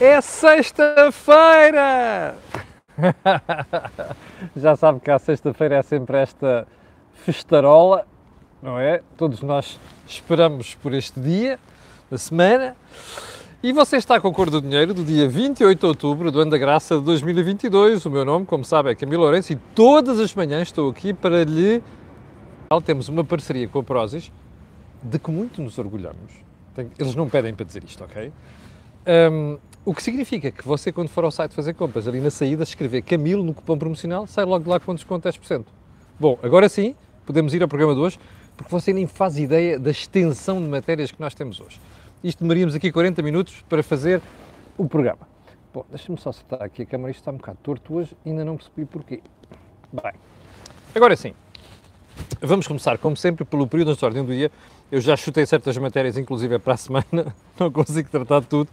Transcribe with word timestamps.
É 0.00 0.20
sexta-feira! 0.20 1.14
Já 4.56 4.74
sabe 4.74 4.98
que 4.98 5.08
a 5.08 5.20
sexta-feira 5.20 5.76
é 5.76 5.82
sempre 5.82 6.16
esta 6.16 6.66
festarola, 7.12 8.04
não 8.60 8.76
é? 8.78 9.02
Todos 9.16 9.40
nós 9.40 9.78
esperamos 10.04 10.74
por 10.74 10.92
este 10.92 11.20
dia 11.20 11.60
da 12.10 12.18
semana. 12.18 12.76
E 13.62 13.72
você 13.72 13.96
está 13.96 14.20
com 14.20 14.26
a 14.26 14.32
cor 14.32 14.50
do 14.50 14.60
dinheiro 14.60 14.92
do 14.92 15.04
dia 15.04 15.28
28 15.28 15.78
de 15.78 15.86
outubro 15.86 16.32
do 16.32 16.40
ano 16.40 16.50
da 16.50 16.58
graça 16.58 16.98
de 16.98 17.04
2022. 17.04 18.04
O 18.04 18.10
meu 18.10 18.24
nome, 18.24 18.44
como 18.46 18.64
sabe, 18.64 18.90
é 18.90 18.96
Camilo 18.96 19.22
Lourenço 19.22 19.52
e 19.52 19.56
todas 19.76 20.18
as 20.18 20.34
manhãs 20.34 20.68
estou 20.68 20.90
aqui 20.90 21.14
para 21.14 21.44
lhe. 21.44 21.80
Temos 22.84 23.08
uma 23.08 23.22
parceria 23.22 23.68
com 23.68 23.78
a 23.78 23.82
Prozis 23.84 24.32
de 25.00 25.20
que 25.20 25.30
muito 25.30 25.62
nos 25.62 25.78
orgulhamos. 25.78 26.32
Eles 26.98 27.14
não 27.14 27.28
pedem 27.28 27.54
para 27.54 27.64
dizer 27.64 27.84
isto, 27.84 28.02
ok? 28.02 28.32
Um, 29.06 29.58
o 29.84 29.94
que 29.94 30.02
significa 30.02 30.50
que 30.50 30.66
você, 30.66 30.90
quando 30.90 31.08
for 31.08 31.24
ao 31.24 31.30
site 31.30 31.52
fazer 31.52 31.74
compras, 31.74 32.08
ali 32.08 32.20
na 32.20 32.30
saída, 32.30 32.62
escrever 32.62 33.02
Camilo 33.02 33.44
no 33.44 33.52
cupom 33.52 33.76
promocional, 33.76 34.26
sai 34.26 34.44
logo 34.44 34.64
de 34.64 34.70
lá 34.70 34.80
com 34.80 34.94
desconto 34.94 35.28
10%. 35.28 35.64
Bom, 36.18 36.38
agora 36.42 36.68
sim, 36.68 36.94
podemos 37.26 37.52
ir 37.52 37.62
ao 37.62 37.68
programa 37.68 37.94
de 37.94 38.00
hoje, 38.00 38.18
porque 38.56 38.70
você 38.70 38.92
nem 38.92 39.06
faz 39.06 39.38
ideia 39.38 39.78
da 39.78 39.90
extensão 39.90 40.60
de 40.62 40.68
matérias 40.68 41.10
que 41.10 41.20
nós 41.20 41.34
temos 41.34 41.60
hoje. 41.60 41.80
Isto 42.22 42.40
demoríamos 42.40 42.74
aqui 42.74 42.90
40 42.90 43.20
minutos 43.20 43.62
para 43.68 43.82
fazer 43.82 44.22
o 44.78 44.88
programa. 44.88 45.28
Bom, 45.72 45.84
deixa-me 45.90 46.18
só 46.18 46.30
acertar 46.30 46.62
aqui 46.62 46.82
a 46.82 46.86
câmera, 46.86 47.10
isto 47.10 47.20
está 47.20 47.30
um 47.30 47.36
bocado 47.36 47.58
torto 47.62 47.94
hoje, 47.94 48.16
ainda 48.24 48.44
não 48.44 48.56
percebi 48.56 48.86
porquê. 48.86 49.20
Bem, 49.92 50.12
agora 50.94 51.14
sim, 51.14 51.34
vamos 52.40 52.66
começar, 52.66 52.96
como 52.96 53.16
sempre, 53.16 53.44
pelo 53.44 53.66
período 53.66 53.94
de 53.94 54.04
ordem 54.04 54.24
do 54.24 54.32
dia. 54.32 54.50
Eu 54.90 55.00
já 55.00 55.16
chutei 55.16 55.44
certas 55.44 55.76
matérias, 55.76 56.16
inclusive 56.16 56.58
para 56.58 56.74
a 56.74 56.76
semana, 56.76 57.34
não 57.58 57.70
consigo 57.70 58.08
tratar 58.08 58.40
de 58.40 58.46
tudo. 58.46 58.70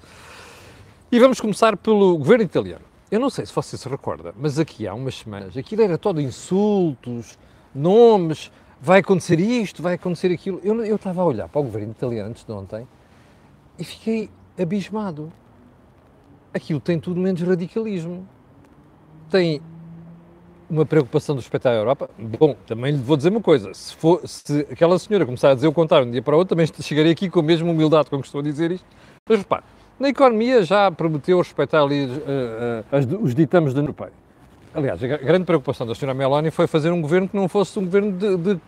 E 1.12 1.20
vamos 1.20 1.42
começar 1.42 1.76
pelo 1.76 2.18
governo 2.18 2.46
italiano. 2.46 2.86
Eu 3.12 3.20
não 3.20 3.30
sei 3.30 3.46
se 3.46 3.52
você 3.54 3.78
se 3.78 3.90
recorda, 3.90 4.34
mas 4.40 4.58
aqui 4.58 4.88
há 4.88 4.94
umas 4.94 5.16
semanas, 5.16 5.58
aquilo 5.58 5.82
era 5.82 5.98
todo 5.98 6.22
insultos, 6.22 7.38
nomes, 7.76 8.50
vai 8.80 9.02
acontecer 9.02 9.38
isto, 9.38 9.84
vai 9.84 9.96
acontecer 9.96 10.32
aquilo. 10.32 10.62
Eu, 10.64 10.86
eu 10.86 10.96
estava 10.96 11.22
a 11.22 11.26
olhar 11.26 11.50
para 11.50 11.60
o 11.60 11.66
governo 11.66 11.92
italiano 11.92 12.30
antes 12.30 12.46
de 12.46 12.52
ontem 12.54 12.88
e 13.78 13.84
fiquei 13.84 14.30
abismado. 14.58 15.34
Aquilo 16.54 16.80
tem 16.80 16.98
tudo 16.98 17.20
menos 17.20 17.42
radicalismo. 17.42 18.26
Tem 19.30 19.62
uma 20.70 20.86
preocupação 20.86 21.36
do 21.36 21.42
espetáculo 21.42 21.76
à 21.76 21.82
Europa. 21.82 22.10
Bom, 22.18 22.56
também 22.66 22.94
lhe 22.94 22.98
vou 22.98 23.18
dizer 23.18 23.32
uma 23.32 23.42
coisa: 23.42 23.74
se, 23.74 23.94
for, 23.98 24.26
se 24.26 24.62
aquela 24.72 24.98
senhora 24.98 25.26
começar 25.26 25.50
a 25.50 25.56
dizer 25.56 25.68
o 25.68 25.74
contrário 25.74 26.06
de 26.06 26.10
um 26.10 26.14
dia 26.14 26.22
para 26.22 26.36
o 26.36 26.38
outro, 26.38 26.56
também 26.56 26.66
chegarei 26.82 27.12
aqui 27.12 27.30
com 27.30 27.42
a 27.42 27.44
mesma 27.44 27.70
humildade 27.70 28.10
com 28.10 28.18
que 28.22 28.28
estou 28.28 28.40
a 28.40 28.44
dizer 28.46 28.72
isto. 28.72 28.88
Mas 29.28 29.40
repare, 29.40 29.64
na 30.02 30.10
economia 30.10 30.64
já 30.64 30.92
prometeu 30.92 31.38
respeitar 31.38 31.84
ali 31.84 32.06
uh, 32.06 33.14
uh, 33.14 33.24
os 33.24 33.36
ditames 33.36 33.74
da 33.74 33.80
União 33.80 33.90
Europeia. 33.90 34.12
Aliás, 34.74 35.04
a 35.04 35.08
grande 35.08 35.46
preocupação 35.46 35.86
da 35.86 35.94
senhora 35.94 36.18
Meloni 36.18 36.50
foi 36.50 36.66
fazer 36.66 36.92
um 36.92 37.02
governo 37.02 37.30
que 37.30 37.36
não 37.36 37.48
fosse 37.48 37.78
um 37.78 37.86
governo 37.86 38.12
de, 38.14 38.38
de 38.38 38.60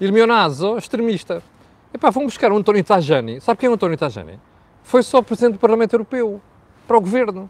Irmionazo, 0.00 0.76
extremista. 0.76 1.42
Epá, 1.92 2.10
vamos 2.10 2.32
buscar 2.32 2.52
o 2.52 2.56
António 2.56 2.82
Tajani. 2.84 3.40
Sabe 3.40 3.60
quem 3.60 3.68
é 3.68 3.70
o 3.70 3.74
António 3.74 3.96
Tajani? 3.96 4.38
Foi 4.82 5.02
só 5.02 5.22
Presidente 5.22 5.54
do 5.54 5.58
Parlamento 5.58 5.94
Europeu, 5.94 6.40
para 6.86 6.96
o 6.98 7.00
Governo. 7.00 7.48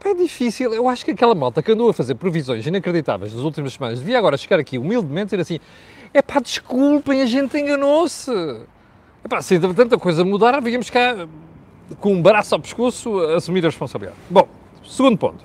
Epá, 0.00 0.10
é 0.10 0.14
difícil. 0.14 0.72
Eu 0.72 0.88
acho 0.88 1.04
que 1.04 1.10
aquela 1.10 1.34
malta 1.34 1.62
que 1.62 1.70
andou 1.70 1.90
a 1.90 1.94
fazer 1.94 2.14
previsões 2.14 2.66
inacreditáveis 2.66 3.34
nas 3.34 3.44
últimas 3.44 3.74
semanas 3.74 4.00
devia 4.00 4.18
agora 4.18 4.36
chegar 4.36 4.58
aqui 4.58 4.78
humildemente 4.78 5.34
e 5.34 5.38
dizer 5.38 5.42
assim 5.42 5.60
epá, 6.14 6.40
desculpem, 6.40 7.22
a 7.22 7.26
gente 7.26 7.56
enganou-se. 7.58 8.30
Epá, 9.24 9.40
se 9.40 9.60
tanta 9.60 9.96
coisa 9.98 10.24
mudar, 10.24 10.60
víamos 10.60 10.90
cá 10.90 11.28
com 12.00 12.14
um 12.14 12.22
braço 12.22 12.54
ao 12.54 12.60
pescoço, 12.60 13.18
assumir 13.20 13.64
a 13.64 13.68
responsabilidade. 13.68 14.18
Bom, 14.30 14.48
segundo 14.84 15.18
ponto. 15.18 15.44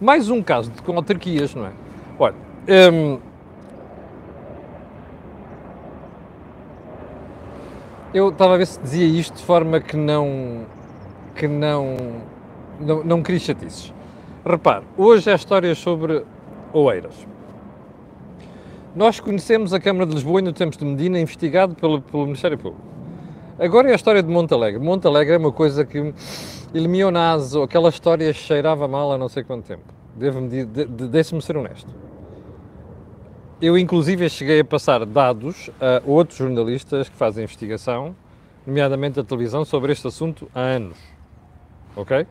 Mais 0.00 0.30
um 0.30 0.42
caso 0.42 0.70
de, 0.70 0.82
com 0.82 0.96
autarquias, 0.96 1.54
não 1.54 1.66
é? 1.66 1.72
Olha, 2.18 2.34
hum, 2.92 3.18
eu 8.12 8.30
estava 8.30 8.54
a 8.54 8.56
ver 8.56 8.66
se 8.66 8.80
dizia 8.80 9.06
isto 9.06 9.36
de 9.36 9.44
forma 9.44 9.80
que 9.80 9.96
não, 9.96 10.66
que 11.34 11.46
não, 11.46 11.96
não, 12.80 13.04
não 13.04 13.22
queria 13.22 13.40
chatices. 13.40 13.92
Repare, 14.44 14.84
hoje 14.96 15.30
é 15.30 15.34
história 15.34 15.74
sobre 15.74 16.24
Oeiras. 16.72 17.14
Nós 18.96 19.20
conhecemos 19.20 19.72
a 19.72 19.78
Câmara 19.78 20.06
de 20.06 20.14
Lisboa 20.14 20.40
e 20.40 20.42
no 20.42 20.52
Tempos 20.52 20.76
de 20.76 20.84
Medina, 20.84 21.20
investigado 21.20 21.74
pelo, 21.76 22.00
pelo 22.00 22.24
Ministério 22.24 22.58
Público. 22.58 22.84
Agora 23.60 23.90
é 23.90 23.92
a 23.92 23.94
história 23.94 24.22
de 24.22 24.28
Monte 24.30 24.54
Alegre. 24.54 24.80
Monte 24.80 25.06
Alegre 25.06 25.34
é 25.34 25.36
uma 25.36 25.52
coisa 25.52 25.84
que 25.84 26.14
Ilmionazo, 26.72 27.62
aquela 27.62 27.90
história 27.90 28.32
cheirava 28.32 28.88
mal 28.88 29.12
há 29.12 29.18
não 29.18 29.28
sei 29.28 29.44
quanto 29.44 29.66
tempo. 29.66 29.84
Devo-me, 30.16 30.64
de, 30.64 30.86
de, 30.86 31.08
deixe-me 31.08 31.42
ser 31.42 31.58
honesto. 31.58 31.90
Eu, 33.60 33.76
inclusive, 33.76 34.30
cheguei 34.30 34.60
a 34.60 34.64
passar 34.64 35.04
dados 35.04 35.68
a 35.78 36.00
outros 36.06 36.38
jornalistas 36.38 37.10
que 37.10 37.16
fazem 37.16 37.44
investigação, 37.44 38.16
nomeadamente 38.66 39.20
a 39.20 39.24
televisão, 39.24 39.62
sobre 39.62 39.92
este 39.92 40.06
assunto 40.06 40.50
há 40.54 40.60
anos. 40.60 40.96
Ok? 41.94 42.26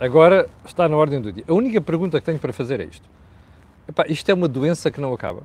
Agora 0.00 0.48
está 0.66 0.88
na 0.88 0.96
ordem 0.96 1.20
do 1.20 1.32
dia. 1.32 1.44
A 1.46 1.52
única 1.52 1.80
pergunta 1.80 2.18
que 2.18 2.26
tenho 2.26 2.40
para 2.40 2.52
fazer 2.52 2.80
é 2.80 2.84
isto. 2.84 3.08
Epá, 3.88 4.06
isto 4.08 4.28
é 4.28 4.34
uma 4.34 4.48
doença 4.48 4.90
que 4.90 5.00
não 5.00 5.14
acaba. 5.14 5.44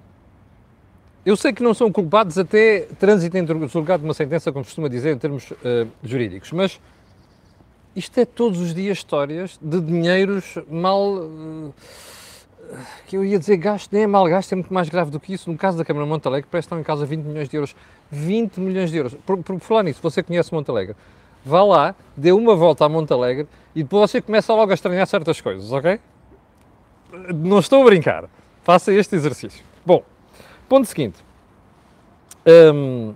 Eu 1.27 1.35
sei 1.35 1.51
que 1.51 1.61
não 1.61 1.73
são 1.73 1.91
culpados 1.91 2.37
até 2.37 2.87
trânsito 2.97 3.37
em 3.37 3.45
julgado 3.67 3.99
de 3.99 4.07
uma 4.07 4.13
sentença, 4.13 4.49
como 4.49 4.63
costuma 4.63 4.87
dizer 4.87 5.13
em 5.13 5.17
termos 5.17 5.51
uh, 5.51 5.85
jurídicos, 6.01 6.53
mas 6.53 6.79
isto 7.93 8.17
é 8.17 8.23
todos 8.23 8.61
os 8.61 8.73
dias 8.73 8.99
histórias 8.99 9.59
de 9.61 9.81
dinheiros 9.81 10.57
mal. 10.69 11.15
Uh, 11.15 11.73
que 13.05 13.17
eu 13.17 13.25
ia 13.25 13.37
dizer 13.37 13.57
gasto, 13.57 13.91
nem 13.91 14.03
é 14.03 14.07
mal 14.07 14.25
gasto, 14.29 14.53
é 14.53 14.55
muito 14.55 14.73
mais 14.73 14.87
grave 14.87 15.11
do 15.11 15.19
que 15.19 15.33
isso. 15.33 15.51
No 15.51 15.57
caso 15.57 15.77
da 15.77 15.83
Câmara 15.83 16.05
de 16.05 16.09
Montalegre, 16.09 16.47
parece 16.49 16.65
que 16.65 16.73
estão 16.73 16.79
em 16.79 16.83
causa 16.83 17.05
20 17.05 17.25
milhões 17.25 17.49
de 17.49 17.57
euros. 17.57 17.75
20 18.09 18.61
milhões 18.61 18.89
de 18.89 18.95
euros. 18.95 19.13
Por, 19.25 19.37
por, 19.43 19.55
por 19.55 19.59
falar 19.59 19.83
nisso, 19.83 19.99
você 20.01 20.23
conhece 20.23 20.53
Montalegre, 20.53 20.95
vá 21.43 21.61
lá, 21.61 21.93
dê 22.15 22.31
uma 22.31 22.55
volta 22.55 22.85
a 22.85 22.89
Montalegre 22.89 23.49
e 23.75 23.83
depois 23.83 24.11
você 24.11 24.21
começa 24.21 24.53
logo 24.53 24.71
a 24.71 24.73
estranhar 24.73 25.05
certas 25.05 25.41
coisas, 25.41 25.73
ok? 25.73 25.99
Não 27.35 27.59
estou 27.59 27.81
a 27.81 27.85
brincar. 27.85 28.29
Faça 28.63 28.93
este 28.93 29.13
exercício. 29.17 29.61
Bom, 29.85 30.03
Ponto 30.67 30.85
seguinte. 30.85 31.23
Um, 32.45 33.13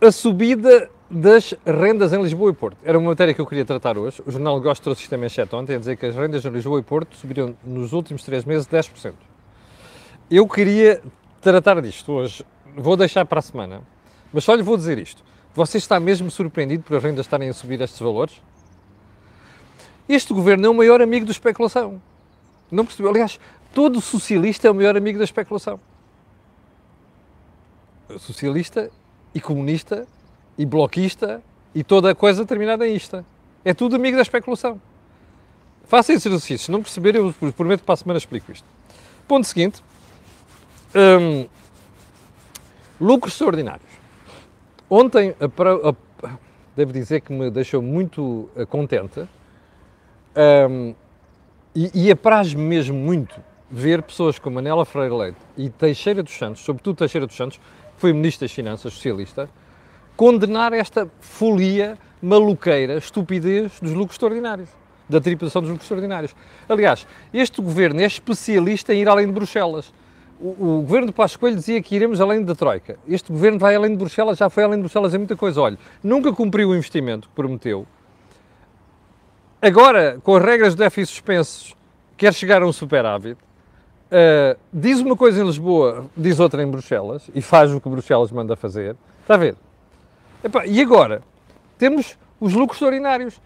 a 0.00 0.10
subida 0.10 0.90
das 1.10 1.54
rendas 1.64 2.12
em 2.12 2.22
Lisboa 2.22 2.50
e 2.50 2.54
Porto. 2.54 2.76
Era 2.84 2.98
uma 2.98 3.10
matéria 3.10 3.32
que 3.32 3.40
eu 3.40 3.46
queria 3.46 3.64
tratar 3.64 3.96
hoje. 3.96 4.22
O 4.26 4.30
Jornal 4.30 4.60
Gosto 4.60 4.82
trouxe 4.82 5.02
isto 5.02 5.10
também 5.10 5.28
ontem, 5.52 5.76
a 5.76 5.78
dizer 5.78 5.96
que 5.96 6.06
as 6.06 6.14
rendas 6.14 6.44
em 6.44 6.50
Lisboa 6.50 6.80
e 6.80 6.82
Porto 6.82 7.16
subiram 7.16 7.56
nos 7.64 7.92
últimos 7.92 8.22
três 8.22 8.44
meses 8.44 8.66
10%. 8.66 9.14
Eu 10.30 10.46
queria 10.46 11.02
tratar 11.40 11.80
disto 11.80 12.12
hoje. 12.12 12.44
Vou 12.76 12.96
deixar 12.96 13.24
para 13.24 13.38
a 13.38 13.42
semana. 13.42 13.82
Mas 14.32 14.44
só 14.44 14.54
lhe 14.54 14.62
vou 14.62 14.76
dizer 14.76 14.98
isto. 14.98 15.22
Você 15.54 15.78
está 15.78 15.98
mesmo 15.98 16.30
surpreendido 16.30 16.82
por 16.82 16.96
as 16.96 17.02
rendas 17.02 17.26
estarem 17.26 17.48
a 17.48 17.54
subir 17.54 17.80
estes 17.80 17.98
valores? 17.98 18.40
Este 20.08 20.32
governo 20.32 20.66
é 20.66 20.68
o 20.68 20.74
maior 20.74 21.00
amigo 21.00 21.26
da 21.26 21.32
especulação. 21.32 22.00
Não 22.70 22.84
percebeu? 22.84 23.10
Aliás, 23.10 23.40
todo 23.78 24.00
socialista 24.00 24.66
é 24.66 24.70
o 24.72 24.74
melhor 24.74 24.96
amigo 24.96 25.18
da 25.18 25.24
especulação. 25.24 25.78
Socialista 28.18 28.90
e 29.32 29.40
comunista 29.40 30.04
e 30.58 30.66
bloquista 30.66 31.40
e 31.72 31.84
toda 31.84 32.10
a 32.10 32.14
coisa 32.16 32.44
terminada 32.44 32.88
em 32.88 32.96
ista. 32.96 33.24
É 33.64 33.72
tudo 33.72 33.94
amigo 33.94 34.16
da 34.16 34.22
especulação. 34.22 34.82
Faça 35.84 36.12
esse 36.12 36.26
exercício. 36.26 36.58
Se 36.58 36.72
não 36.72 36.82
perceber, 36.82 37.14
eu 37.14 37.32
prometo 37.56 37.78
que 37.78 37.86
para 37.86 37.92
a 37.92 37.96
semana 37.98 38.18
explico 38.18 38.50
isto. 38.50 38.66
Ponto 39.28 39.46
seguinte. 39.46 39.80
Hum, 40.92 41.46
lucros 43.00 43.34
extraordinários. 43.34 43.92
Ontem, 44.90 45.36
a, 45.38 45.88
a, 45.88 46.34
devo 46.74 46.92
dizer 46.92 47.20
que 47.20 47.32
me 47.32 47.48
deixou 47.48 47.80
muito 47.80 48.50
uh, 48.56 48.66
contente 48.66 49.20
um, 50.68 50.96
e, 51.76 52.06
e 52.06 52.10
apraz-me 52.10 52.60
mesmo 52.60 52.96
muito 52.96 53.46
ver 53.70 54.02
pessoas 54.02 54.38
como 54.38 54.56
Manela 54.56 54.84
Freire 54.84 55.14
Leite 55.14 55.38
e 55.56 55.68
Teixeira 55.68 56.22
dos 56.22 56.36
Santos, 56.36 56.62
sobretudo 56.62 56.96
Teixeira 56.96 57.26
dos 57.26 57.36
Santos, 57.36 57.58
que 57.58 58.00
foi 58.00 58.12
Ministro 58.12 58.46
das 58.46 58.52
Finanças 58.52 58.92
socialista, 58.92 59.48
condenar 60.16 60.72
esta 60.72 61.08
folia 61.20 61.98
maluqueira, 62.20 62.96
estupidez 62.98 63.78
dos 63.80 63.92
lucros 63.92 64.14
extraordinários, 64.14 64.68
da 65.08 65.20
tributação 65.20 65.62
dos 65.62 65.70
lucros 65.70 65.84
extraordinários. 65.84 66.34
Aliás, 66.68 67.06
este 67.32 67.60
governo 67.62 68.00
é 68.00 68.04
especialista 68.04 68.92
em 68.94 69.02
ir 69.02 69.08
além 69.08 69.26
de 69.26 69.32
Bruxelas. 69.32 69.92
O, 70.40 70.48
o 70.48 70.82
governo 70.82 71.08
de 71.08 71.12
Passos 71.12 71.36
Coelho 71.36 71.56
dizia 71.56 71.82
que 71.82 71.94
iremos 71.94 72.20
além 72.20 72.44
da 72.44 72.54
Troika. 72.54 72.98
Este 73.06 73.30
governo 73.32 73.58
vai 73.58 73.74
além 73.74 73.90
de 73.90 73.96
Bruxelas, 73.96 74.38
já 74.38 74.48
foi 74.48 74.64
além 74.64 74.76
de 74.76 74.82
Bruxelas 74.82 75.14
em 75.14 75.18
muita 75.18 75.36
coisa. 75.36 75.60
Olha, 75.60 75.78
nunca 76.02 76.32
cumpriu 76.32 76.70
o 76.70 76.76
investimento 76.76 77.28
que 77.28 77.34
prometeu. 77.34 77.86
Agora, 79.60 80.20
com 80.22 80.36
as 80.36 80.44
regras 80.44 80.74
de 80.74 80.78
déficit 80.78 81.14
suspensos, 81.14 81.76
quer 82.16 82.32
chegar 82.32 82.62
a 82.62 82.66
um 82.66 82.72
superávit 82.72 83.36
Uh, 84.10 84.58
diz 84.72 85.00
uma 85.00 85.16
coisa 85.16 85.42
em 85.42 85.46
Lisboa, 85.46 86.06
diz 86.16 86.40
outra 86.40 86.62
em 86.62 86.66
Bruxelas, 86.66 87.30
e 87.34 87.42
faz 87.42 87.72
o 87.72 87.80
que 87.80 87.88
Bruxelas 87.88 88.32
manda 88.32 88.56
fazer. 88.56 88.96
Está 89.22 89.34
a 89.34 89.38
ver? 89.38 89.56
E 90.66 90.80
agora? 90.80 91.22
temos 91.78 92.18
os 92.40 92.52
lucros 92.52 92.76
extraordinários. 92.76 93.40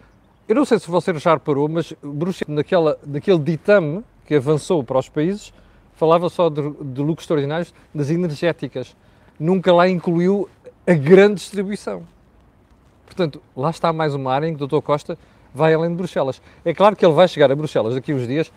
Eu 0.47 0.55
não 0.55 0.65
sei 0.65 0.79
se 0.79 0.89
você 0.89 1.13
já 1.13 1.35
reparou, 1.35 1.69
mas 1.69 1.93
Bruxelas, 2.01 2.53
naquela, 2.53 2.99
naquele 3.05 3.39
ditame 3.39 4.03
que 4.25 4.35
avançou 4.35 4.83
para 4.83 4.99
os 4.99 5.07
países, 5.07 5.53
falava 5.93 6.27
só 6.29 6.49
de, 6.49 6.61
de 6.61 7.01
lucros 7.01 7.23
extraordinários 7.23 7.73
das 7.93 8.09
energéticas. 8.09 8.95
Nunca 9.39 9.71
lá 9.71 9.87
incluiu 9.87 10.49
a 10.85 10.93
grande 10.93 11.35
distribuição. 11.35 12.03
Portanto, 13.05 13.41
lá 13.55 13.69
está 13.69 13.93
mais 13.93 14.15
uma 14.15 14.33
área 14.33 14.47
em 14.47 14.55
que 14.55 14.63
o 14.63 14.67
Dr. 14.67 14.81
Costa 14.81 15.17
vai 15.53 15.73
além 15.73 15.91
de 15.91 15.95
Bruxelas. 15.95 16.41
É 16.65 16.73
claro 16.73 16.95
que 16.95 17.05
ele 17.05 17.13
vai 17.13 17.27
chegar 17.27 17.51
a 17.51 17.55
Bruxelas 17.55 17.93
daqui 17.93 18.11
a 18.11 18.15
uns 18.15 18.27
dias. 18.27 18.51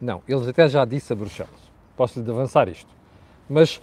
Não, 0.00 0.22
ele 0.28 0.48
até 0.48 0.68
já 0.68 0.84
disse 0.84 1.12
a 1.12 1.16
Bruxelas. 1.16 1.52
Posso-lhe 1.96 2.30
avançar 2.30 2.68
isto. 2.68 2.88
Mas 3.48 3.80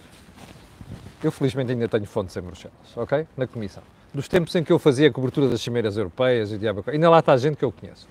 eu 1.22 1.30
felizmente 1.30 1.72
ainda 1.72 1.88
tenho 1.88 2.06
fontes 2.06 2.36
em 2.36 2.40
Bruxelas, 2.40 2.96
ok? 2.96 3.26
Na 3.36 3.46
Comissão. 3.46 3.82
Dos 4.14 4.28
tempos 4.28 4.54
em 4.54 4.64
que 4.64 4.72
eu 4.72 4.78
fazia 4.78 5.08
a 5.08 5.12
cobertura 5.12 5.48
das 5.48 5.60
cimeiras 5.60 5.96
europeias 5.96 6.52
e 6.52 6.58
diabo, 6.58 6.82
ainda 6.86 7.10
lá 7.10 7.18
está 7.18 7.36
gente 7.36 7.56
que 7.56 7.64
eu 7.64 7.72
conheço. 7.72 8.08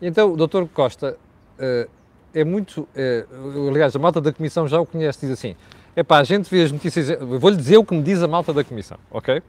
Então 0.00 0.32
o 0.32 0.36
Dr. 0.36 0.64
Costa 0.72 1.16
uh, 1.58 1.90
é 2.34 2.44
muito. 2.44 2.80
Uh, 2.80 3.68
aliás, 3.68 3.94
a 3.94 3.98
malta 3.98 4.20
da 4.20 4.32
Comissão 4.32 4.66
já 4.66 4.80
o 4.80 4.86
conhece, 4.86 5.20
diz 5.20 5.30
assim: 5.30 5.54
é 5.94 6.02
pá, 6.02 6.18
a 6.18 6.24
gente 6.24 6.48
vê 6.50 6.62
as 6.62 6.72
notícias. 6.72 7.08
Vou-lhe 7.20 7.56
dizer 7.56 7.76
o 7.76 7.84
que 7.84 7.94
me 7.94 8.02
diz 8.02 8.22
a 8.22 8.28
malta 8.28 8.52
da 8.52 8.64
Comissão, 8.64 8.98
ok? 9.10 9.42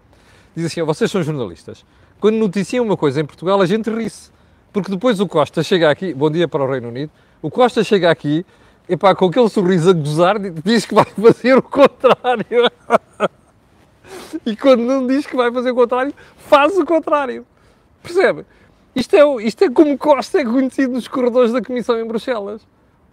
Diz 0.56 0.66
assim: 0.66 0.82
vocês 0.84 1.10
são 1.10 1.24
jornalistas. 1.24 1.86
Quando 2.20 2.36
noticiam 2.36 2.84
uma 2.84 2.98
coisa 2.98 3.22
em 3.22 3.26
Portugal, 3.26 3.62
a 3.62 3.66
gente 3.66 3.90
ri-se. 3.90 4.32
Porque 4.74 4.92
depois 4.92 5.20
o 5.20 5.28
Costa 5.28 5.64
chega 5.64 5.90
aqui, 5.90 6.14
bom 6.14 6.30
dia 6.30 6.48
para 6.48 6.64
o 6.64 6.70
Reino 6.70 6.90
Unido, 6.90 7.12
o 7.42 7.50
Costa 7.50 7.84
chega 7.84 8.10
aqui, 8.12 8.46
epá, 8.88 9.16
com 9.16 9.26
aquele 9.26 9.50
sorriso 9.50 9.90
a 9.90 9.94
gozar, 9.94 10.38
diz 10.40 10.86
que 10.86 10.94
vai 10.94 11.06
fazer 11.06 11.58
o 11.58 11.62
contrário. 11.62 12.72
e 14.46 14.56
quando 14.56 14.82
não 14.82 15.06
diz 15.08 15.26
que 15.26 15.36
vai 15.36 15.52
fazer 15.52 15.72
o 15.72 15.76
contrário, 15.76 16.14
faz 16.38 16.78
o 16.78 16.86
contrário. 16.86 17.46
Percebe? 18.04 18.46
Isto 18.96 19.16
é, 19.16 19.44
isto 19.44 19.64
é 19.64 19.70
como 19.70 19.98
Costa 19.98 20.42
é 20.42 20.44
conhecido 20.44 20.94
nos 20.94 21.08
corredores 21.08 21.52
da 21.52 21.62
Comissão 21.62 22.00
em 22.00 22.06
Bruxelas. 22.06 22.66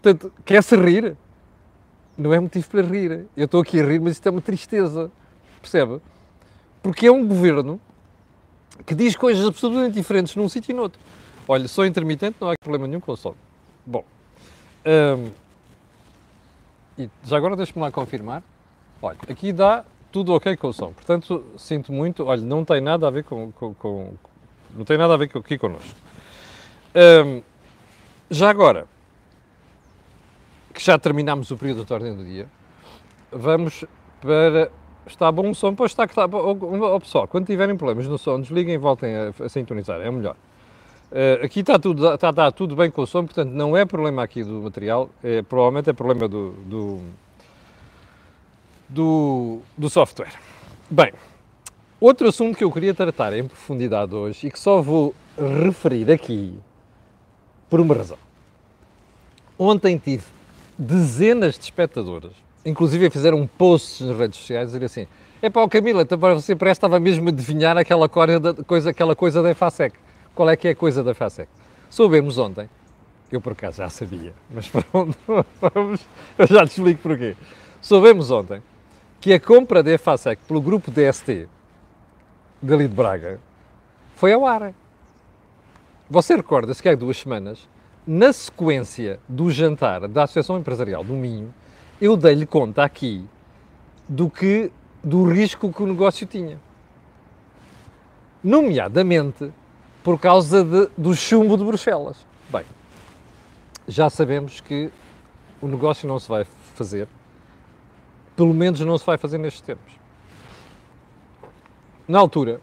Portanto, 0.02 0.32
quer-se 0.44 0.74
rir? 0.76 1.16
Não 2.16 2.32
é 2.32 2.40
motivo 2.40 2.68
para 2.68 2.82
rir. 2.82 3.26
Eu 3.36 3.44
estou 3.44 3.60
aqui 3.60 3.80
a 3.80 3.84
rir, 3.84 4.00
mas 4.00 4.14
isto 4.14 4.26
é 4.26 4.30
uma 4.30 4.40
tristeza. 4.40 5.10
Percebe? 5.60 6.00
Porque 6.82 7.06
é 7.06 7.12
um 7.12 7.26
governo 7.26 7.80
que 8.84 8.94
diz 8.94 9.14
coisas 9.16 9.46
absolutamente 9.46 9.94
diferentes 9.94 10.34
num 10.34 10.48
sítio 10.48 10.72
e 10.72 10.74
no 10.74 10.82
outro. 10.82 10.98
Olha, 11.46 11.68
sou 11.68 11.86
intermitente, 11.86 12.36
não 12.40 12.50
há 12.50 12.54
problema 12.58 12.86
nenhum 12.86 13.00
com 13.00 13.12
o 13.12 13.16
sono. 13.16 13.36
Bom, 13.84 14.04
hum, 14.86 15.30
e 16.98 17.10
já 17.24 17.36
agora 17.36 17.56
deixe-me 17.56 17.80
lá 17.82 17.90
confirmar. 17.90 18.42
Olha, 19.02 19.18
aqui 19.28 19.52
dá 19.52 19.84
tudo 20.10 20.32
ok 20.34 20.56
com 20.56 20.68
o 20.68 20.72
som. 20.72 20.92
Portanto, 20.92 21.44
sinto 21.58 21.92
muito. 21.92 22.24
Olha, 22.24 22.42
não 22.42 22.64
tem 22.64 22.80
nada 22.80 23.06
a 23.06 23.10
ver 23.10 23.24
com. 23.24 23.52
com, 23.52 23.74
com 23.74 24.14
não 24.74 24.84
tem 24.84 24.96
nada 24.96 25.14
a 25.14 25.16
ver 25.16 25.30
aqui 25.34 25.58
connosco. 25.58 25.94
Hum, 26.94 27.42
já 28.30 28.48
agora, 28.48 28.86
que 30.72 30.82
já 30.82 30.98
terminámos 30.98 31.50
o 31.50 31.56
período 31.56 31.84
de 31.84 31.92
ordem 31.92 32.16
do 32.16 32.24
dia, 32.24 32.48
vamos 33.30 33.84
para 34.20 34.70
Está 35.06 35.30
bom 35.30 35.50
o 35.50 35.54
som? 35.54 35.74
Pois 35.74 35.92
está 35.92 36.06
que 36.06 36.12
está. 36.12 36.24
Oh, 36.26 37.00
pessoal, 37.00 37.28
quando 37.28 37.46
tiverem 37.46 37.76
problemas 37.76 38.08
no 38.08 38.18
som, 38.18 38.40
desliguem 38.40 38.74
e 38.74 38.78
voltem 38.78 39.14
a, 39.14 39.32
a 39.44 39.48
sintonizar, 39.48 40.00
é 40.00 40.10
melhor. 40.10 40.34
Uh, 41.10 41.44
aqui 41.44 41.60
está 41.60 41.78
tudo, 41.78 42.14
está, 42.14 42.30
está, 42.30 42.50
tudo 42.50 42.74
bem 42.74 42.90
com 42.90 43.02
o 43.02 43.06
som, 43.06 43.24
portanto 43.24 43.50
não 43.50 43.76
é 43.76 43.84
problema 43.84 44.22
aqui 44.22 44.42
do 44.42 44.54
material, 44.62 45.08
é, 45.22 45.40
provavelmente 45.42 45.88
é 45.88 45.92
problema 45.92 46.26
do, 46.26 46.50
do, 46.66 47.00
do, 48.88 49.60
do 49.78 49.88
software. 49.88 50.32
Bem, 50.90 51.12
outro 52.00 52.28
assunto 52.28 52.58
que 52.58 52.64
eu 52.64 52.72
queria 52.72 52.92
tratar 52.92 53.32
em 53.32 53.46
profundidade 53.46 54.14
hoje 54.14 54.48
e 54.48 54.50
que 54.50 54.58
só 54.58 54.82
vou 54.82 55.14
referir 55.38 56.10
aqui 56.10 56.58
por 57.70 57.80
uma 57.80 57.94
razão. 57.94 58.18
Ontem 59.58 59.96
tive 59.98 60.24
dezenas 60.76 61.54
de 61.54 61.64
espectadores 61.64 62.46
inclusive 62.66 63.08
fizeram 63.08 63.38
um 63.38 63.46
post 63.46 64.02
nas 64.04 64.18
redes 64.18 64.40
sociais 64.40 64.72
dizer 64.72 64.84
assim: 64.84 65.06
é 65.40 65.48
para 65.48 65.62
o 65.62 65.68
Camila, 65.68 66.04
você 66.04 66.56
parece 66.56 66.80
que 66.80 66.86
estava 66.86 66.98
mesmo 66.98 67.28
a 67.28 67.32
adivinhar 67.32 67.78
aquela 67.78 68.08
coisa, 68.08 68.90
aquela 68.90 69.14
coisa 69.14 69.42
da 69.42 69.50
EFASEC. 69.52 69.96
Qual 70.36 70.50
é 70.50 70.54
que 70.54 70.68
é 70.68 70.72
a 70.72 70.76
coisa 70.76 71.02
da 71.02 71.12
EFASEC? 71.12 71.48
Soubemos 71.88 72.36
ontem, 72.36 72.68
eu 73.32 73.40
por 73.40 73.52
acaso 73.52 73.78
já 73.78 73.88
sabia, 73.88 74.34
mas 74.50 74.68
pronto, 74.68 75.16
vamos, 75.58 76.06
eu 76.36 76.46
já 76.46 76.66
te 76.66 76.72
explico 76.72 77.00
porquê. 77.00 77.34
Soubemos 77.80 78.30
ontem 78.30 78.62
que 79.18 79.32
a 79.32 79.40
compra 79.40 79.82
da 79.82 79.92
EFASEC 79.92 80.42
pelo 80.46 80.60
grupo 80.60 80.90
DST, 80.90 81.48
dali 82.60 82.86
de 82.86 82.94
Braga, 82.94 83.40
foi 84.14 84.34
ao 84.34 84.44
ar. 84.44 84.74
Você 86.10 86.36
recorda-se 86.36 86.82
que 86.82 86.90
há 86.90 86.94
duas 86.94 87.16
semanas, 87.16 87.66
na 88.06 88.30
sequência 88.30 89.18
do 89.26 89.50
jantar 89.50 90.06
da 90.06 90.24
Associação 90.24 90.58
Empresarial 90.58 91.02
do 91.02 91.14
Minho, 91.14 91.52
eu 91.98 92.14
dei-lhe 92.14 92.44
conta 92.44 92.84
aqui 92.84 93.24
do 94.06 94.28
que 94.28 94.70
do 95.02 95.24
risco 95.24 95.72
que 95.72 95.82
o 95.82 95.86
negócio 95.86 96.26
tinha. 96.26 96.60
Nomeadamente 98.44 99.50
por 100.06 100.20
causa 100.20 100.62
de, 100.62 100.88
do 100.96 101.16
chumbo 101.16 101.56
de 101.56 101.64
Bruxelas. 101.64 102.16
Bem, 102.48 102.64
já 103.88 104.08
sabemos 104.08 104.60
que 104.60 104.88
o 105.60 105.66
negócio 105.66 106.06
não 106.06 106.20
se 106.20 106.28
vai 106.28 106.46
fazer, 106.76 107.08
pelo 108.36 108.54
menos 108.54 108.78
não 108.78 108.96
se 108.96 109.04
vai 109.04 109.18
fazer 109.18 109.36
nestes 109.36 109.62
tempos. 109.62 109.92
Na 112.06 112.20
altura, 112.20 112.60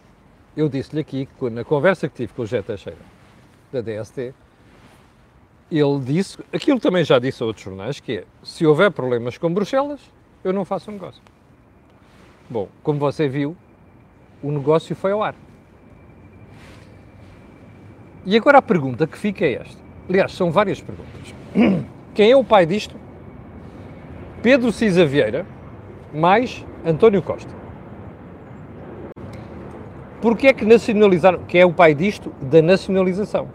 eu 0.56 0.70
disse-lhe 0.70 1.02
aqui 1.02 1.26
que 1.26 1.50
na 1.50 1.66
conversa 1.66 2.08
que 2.08 2.16
tive 2.16 2.32
com 2.32 2.44
o 2.44 2.46
José 2.46 2.62
Teixeira, 2.62 2.98
da 3.74 3.82
DST, 3.82 4.34
ele 5.70 6.00
disse, 6.00 6.38
aquilo 6.54 6.80
também 6.80 7.04
já 7.04 7.20
disse 7.20 7.44
a 7.44 7.46
outros 7.46 7.66
jornais, 7.66 8.00
que 8.00 8.20
é, 8.20 8.26
se 8.42 8.66
houver 8.66 8.90
problemas 8.90 9.38
com 9.38 9.54
Bruxelas, 9.54 10.00
eu 10.46 10.54
não 10.54 10.64
faço 10.64 10.90
um 10.90 10.94
negócio. 10.94 11.22
Bom, 12.50 12.70
como 12.82 13.00
você 13.00 13.28
viu, 13.28 13.54
o 14.42 14.50
negócio 14.50 14.96
foi 14.96 15.12
ao 15.12 15.22
ar. 15.22 15.36
E 18.26 18.38
agora 18.38 18.58
a 18.58 18.62
pergunta 18.62 19.06
que 19.06 19.18
fica 19.18 19.46
é 19.46 19.54
esta. 19.56 19.82
Aliás, 20.10 20.32
são 20.34 20.52
várias 20.52 20.82
perguntas. 20.82 21.34
Quem 22.14 22.32
é 22.32 22.36
o 22.36 22.44
pai 22.44 22.66
disto? 22.66 22.96
Pedro 24.42 24.72
Cisa 24.72 25.06
Vieira 25.06 25.46
mais 26.14 26.66
António 26.86 27.22
Costa. 27.22 27.52
Porquê 30.22 30.48
é 30.48 30.54
que 30.54 30.66
nacionalizaram? 30.66 31.40
Quem 31.48 31.62
é 31.62 31.66
o 31.66 31.74
pai 31.74 31.94
disto? 31.94 32.32
Da 32.42 32.62
nacionalização 32.62 33.50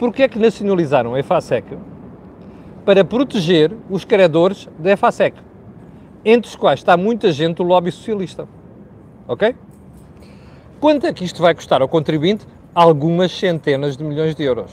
porque 0.00 0.22
é 0.22 0.28
que 0.28 0.38
nacionalizaram 0.38 1.12
a 1.12 1.20
EFASEC? 1.20 1.76
Para 2.86 3.04
proteger 3.04 3.70
os 3.90 4.02
credores 4.02 4.66
da 4.78 4.92
EFASEC, 4.92 5.36
entre 6.24 6.48
os 6.48 6.56
quais 6.56 6.80
está 6.80 6.96
muita 6.96 7.30
gente 7.30 7.56
do 7.56 7.62
lobby 7.62 7.92
socialista. 7.92 8.48
Ok? 9.28 9.54
Quanto 10.80 11.06
é 11.06 11.12
que 11.12 11.22
isto 11.22 11.42
vai 11.42 11.54
custar 11.54 11.82
ao 11.82 11.88
contribuinte? 11.88 12.46
Algumas 12.82 13.30
centenas 13.32 13.94
de 13.94 14.02
milhões 14.02 14.34
de 14.34 14.42
euros. 14.42 14.70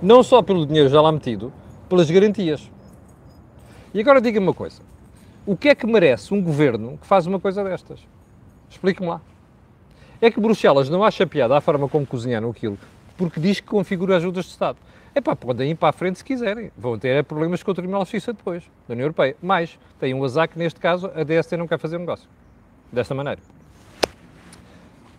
Não 0.00 0.22
só 0.22 0.40
pelo 0.42 0.64
dinheiro 0.64 0.88
já 0.88 1.00
lá 1.00 1.10
metido, 1.10 1.52
pelas 1.88 2.08
garantias. 2.08 2.70
E 3.92 3.98
agora 3.98 4.20
diga-me 4.20 4.46
uma 4.46 4.54
coisa. 4.54 4.80
O 5.44 5.56
que 5.56 5.70
é 5.70 5.74
que 5.74 5.88
merece 5.88 6.32
um 6.32 6.40
governo 6.40 6.98
que 6.98 7.06
faz 7.08 7.26
uma 7.26 7.40
coisa 7.40 7.64
destas? 7.64 7.98
Explique-me 8.70 9.08
lá. 9.08 9.20
É 10.20 10.30
que 10.30 10.38
Bruxelas 10.38 10.88
não 10.88 11.02
acha 11.02 11.26
piada 11.26 11.56
à 11.56 11.60
forma 11.60 11.88
como 11.88 12.06
cozinharam 12.06 12.48
aquilo 12.48 12.78
porque 13.16 13.40
diz 13.40 13.58
que 13.58 13.66
configura 13.66 14.16
ajudas 14.16 14.44
de 14.44 14.52
Estado. 14.52 14.78
É 15.12 15.20
pá, 15.20 15.34
podem 15.34 15.72
ir 15.72 15.74
para 15.74 15.88
a 15.88 15.92
frente 15.92 16.18
se 16.18 16.24
quiserem. 16.24 16.70
Vão 16.78 16.96
ter 16.96 17.24
problemas 17.24 17.60
com 17.60 17.72
o 17.72 17.74
Tribunal 17.74 18.04
de 18.04 18.06
Justiça 18.06 18.32
depois, 18.32 18.62
da 18.86 18.92
União 18.92 19.06
Europeia. 19.06 19.36
Mais, 19.42 19.76
tem 19.98 20.14
um 20.14 20.22
azar 20.22 20.48
que 20.48 20.56
neste 20.56 20.78
caso 20.78 21.10
a 21.12 21.24
DST 21.24 21.56
não 21.56 21.66
quer 21.66 21.80
fazer 21.80 21.98
negócio. 21.98 22.28
Desta 22.92 23.16
maneira. 23.16 23.40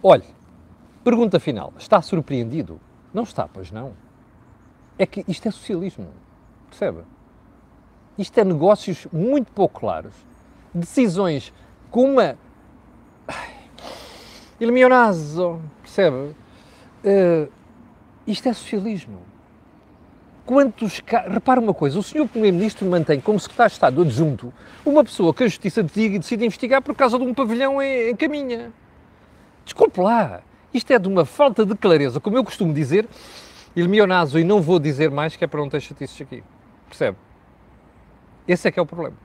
Olhe, 0.02 0.24
pergunta 1.04 1.40
final. 1.40 1.74
Está 1.78 2.02
surpreendido? 2.02 2.80
Não 3.14 3.24
está, 3.24 3.48
pois 3.48 3.72
não. 3.72 3.94
É 4.98 5.06
que 5.06 5.24
isto 5.28 5.48
é 5.48 5.52
socialismo. 5.52 6.08
Percebe? 6.70 7.00
Isto 8.18 8.40
é 8.40 8.44
negócios 8.44 9.08
muito 9.12 9.52
pouco 9.52 9.80
claros. 9.80 10.14
Decisões 10.74 11.54
com 11.90 12.14
uma. 12.14 12.38
Il 14.60 14.72
percebe? 15.82 16.36
Uh, 17.04 17.52
isto 18.28 18.48
é 18.48 18.54
socialismo. 18.54 19.20
Quantos. 20.46 21.02
Repara 21.28 21.60
uma 21.60 21.74
coisa: 21.74 21.98
o 21.98 22.04
senhor 22.04 22.28
Primeiro-Ministro 22.28 22.88
mantém 22.88 23.20
como 23.20 23.40
secretário 23.40 23.70
de 23.70 23.74
Estado 23.74 24.02
adjunto 24.02 24.54
uma 24.86 25.04
pessoa 25.04 25.34
que 25.34 25.44
a 25.44 25.48
Justiça 25.48 25.82
decide 25.84 26.46
investigar 26.46 26.82
por 26.82 26.96
causa 26.96 27.18
de 27.18 27.26
um 27.26 27.34
pavilhão 27.34 27.82
em, 27.82 28.12
em 28.12 28.16
caminha. 28.16 28.72
Desculpe 29.66 30.00
lá. 30.00 30.42
Isto 30.74 30.92
é 30.92 31.00
de 31.00 31.08
uma 31.08 31.26
falta 31.26 31.66
de 31.66 31.76
clareza, 31.76 32.20
como 32.20 32.38
eu 32.38 32.44
costumo 32.44 32.74
dizer, 32.74 33.08
il 33.76 33.88
e 33.94 34.44
não 34.44 34.62
vou 34.62 34.80
dizer 34.80 35.10
mais 35.12 35.36
que 35.36 35.44
é 35.44 35.48
para 35.48 35.60
não 35.60 35.70
ter 35.70 35.82
chatices 35.82 36.22
aqui. 36.22 36.44
Percebe? 36.88 37.18
Esse 38.48 38.68
é 38.68 38.72
que 38.72 38.80
é 38.80 38.82
o 38.82 38.86
problema. 38.86 39.18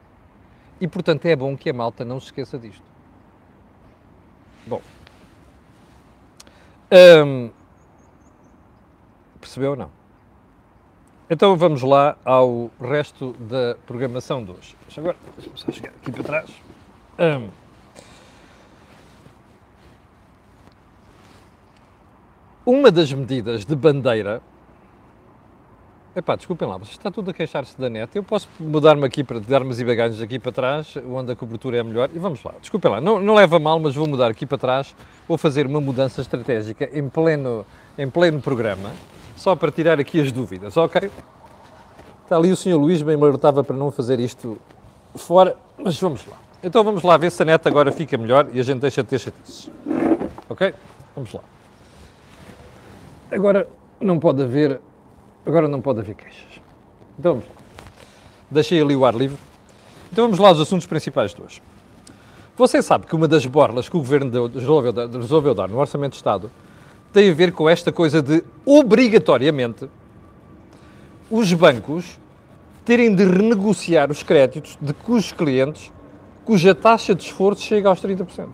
E, 0.80 0.86
portanto, 0.86 1.26
é 1.26 1.34
bom 1.34 1.56
que 1.56 1.70
a 1.70 1.72
malta 1.72 2.04
não 2.04 2.20
se 2.20 2.26
esqueça 2.26 2.58
disto. 2.58 2.82
Bom, 4.66 4.80
Hum, 6.90 7.50
percebeu 9.40 9.70
ou 9.70 9.76
não? 9.76 9.90
Então 11.28 11.56
vamos 11.56 11.82
lá 11.82 12.16
ao 12.24 12.70
resto 12.80 13.32
da 13.32 13.76
programação 13.84 14.44
de 14.44 14.52
hoje. 14.52 14.76
Agora, 14.96 15.16
deixa-me 15.36 15.58
só 15.58 15.72
chegar 15.72 15.88
aqui 15.88 16.12
para 16.12 16.22
trás. 16.22 16.50
Hum, 17.18 17.48
uma 22.66 22.90
das 22.90 23.12
medidas 23.12 23.64
de 23.64 23.76
bandeira. 23.76 24.42
Epá, 26.16 26.34
desculpem 26.34 26.66
lá, 26.66 26.78
mas 26.78 26.88
está 26.88 27.10
tudo 27.10 27.30
a 27.30 27.34
queixar-se 27.34 27.78
da 27.78 27.88
net. 27.88 28.10
Eu 28.16 28.24
posso 28.24 28.48
mudar-me 28.58 29.04
aqui 29.04 29.22
para 29.22 29.38
dar-me 29.38 29.72
e 29.72 29.84
bagagens 29.84 30.20
aqui 30.20 30.38
para 30.38 30.50
trás, 30.50 30.94
onde 31.08 31.30
a 31.30 31.36
cobertura 31.36 31.76
é 31.76 31.82
melhor. 31.82 32.10
E 32.12 32.18
vamos 32.18 32.42
lá, 32.42 32.54
desculpem 32.60 32.90
lá, 32.90 33.00
não, 33.00 33.20
não 33.20 33.34
leva 33.34 33.60
mal, 33.60 33.78
mas 33.78 33.94
vou 33.94 34.08
mudar 34.08 34.28
aqui 34.28 34.44
para 34.44 34.58
trás. 34.58 34.96
Vou 35.28 35.38
fazer 35.38 35.66
uma 35.66 35.80
mudança 35.80 36.20
estratégica 36.20 36.90
em 36.92 37.08
pleno, 37.08 37.64
em 37.96 38.10
pleno 38.10 38.40
programa, 38.40 38.90
só 39.36 39.54
para 39.54 39.70
tirar 39.70 40.00
aqui 40.00 40.20
as 40.20 40.32
dúvidas, 40.32 40.76
ok? 40.76 41.10
Está 42.24 42.36
ali 42.36 42.50
o 42.50 42.56
Sr. 42.56 42.74
Luís, 42.74 43.02
bem 43.02 43.14
alertava 43.14 43.62
para 43.62 43.76
não 43.76 43.92
fazer 43.92 44.18
isto 44.18 44.58
fora, 45.14 45.56
mas 45.78 46.00
vamos 46.00 46.26
lá. 46.26 46.36
Então 46.64 46.82
vamos 46.82 47.02
lá 47.04 47.16
ver 47.16 47.30
se 47.30 47.40
a 47.42 47.44
net 47.44 47.68
agora 47.68 47.92
fica 47.92 48.18
melhor 48.18 48.48
e 48.52 48.58
a 48.58 48.62
gente 48.62 48.80
deixa 48.80 49.02
de 49.02 49.08
ter 49.08 49.18
chatices. 49.20 49.70
Ok? 50.48 50.74
Vamos 51.14 51.32
lá. 51.32 51.42
Agora 53.30 53.68
não 54.00 54.18
pode 54.18 54.42
haver, 54.42 54.80
agora 55.44 55.66
não 55.68 55.80
pode 55.80 56.00
haver 56.00 56.14
queixas. 56.14 56.60
Então 57.18 57.34
vamos 57.34 57.48
lá. 57.48 57.54
Deixei 58.50 58.80
ali 58.80 58.94
o 58.94 59.04
ar 59.04 59.14
livre. 59.14 59.38
Então 60.12 60.24
vamos 60.24 60.38
lá 60.38 60.48
aos 60.48 60.60
assuntos 60.60 60.86
principais 60.86 61.34
de 61.34 61.42
hoje. 61.42 61.62
Você 62.56 62.80
sabe 62.80 63.06
que 63.06 63.14
uma 63.14 63.28
das 63.28 63.44
borlas 63.44 63.88
que 63.88 63.96
o 63.96 64.00
Governo 64.00 64.30
deu, 64.30 64.46
resolveu, 64.46 64.92
resolveu 64.92 65.54
dar 65.54 65.68
no 65.68 65.78
Orçamento 65.78 66.12
de 66.12 66.16
Estado 66.16 66.50
tem 67.12 67.30
a 67.30 67.34
ver 67.34 67.52
com 67.52 67.68
esta 67.68 67.90
coisa 67.90 68.22
de, 68.22 68.44
obrigatoriamente, 68.64 69.88
os 71.30 71.52
bancos 71.52 72.18
terem 72.84 73.14
de 73.14 73.24
renegociar 73.24 74.10
os 74.10 74.22
créditos 74.22 74.78
de 74.80 74.92
cujos 74.92 75.32
clientes 75.32 75.90
cuja 76.44 76.74
taxa 76.74 77.14
de 77.14 77.24
esforço 77.24 77.62
chega 77.62 77.88
aos 77.88 78.00
30%. 78.00 78.48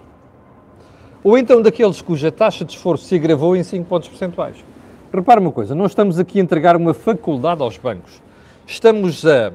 Ou 1.25 1.39
então 1.39 1.63
daqueles 1.63 2.03
cuja 2.03 2.33
taxa 2.33 2.65
de 2.65 2.73
esforço 2.73 3.05
se 3.05 3.15
agravou 3.15 3.57
em 3.57 3.63
5 3.63 3.85
pontos 3.85 4.09
percentuais. 4.09 4.57
Repare 5.13 5.41
uma 5.41 5.53
coisa, 5.53 5.75
não 5.75 5.87
estamos 5.87 6.19
aqui 6.19 6.41
a 6.41 6.43
entregar 6.43 6.75
uma 6.75 6.95
faculdade 6.95 7.63
aos 7.63 7.77
bancos. 7.77 8.21
Estamos 8.67 9.27
a 9.27 9.53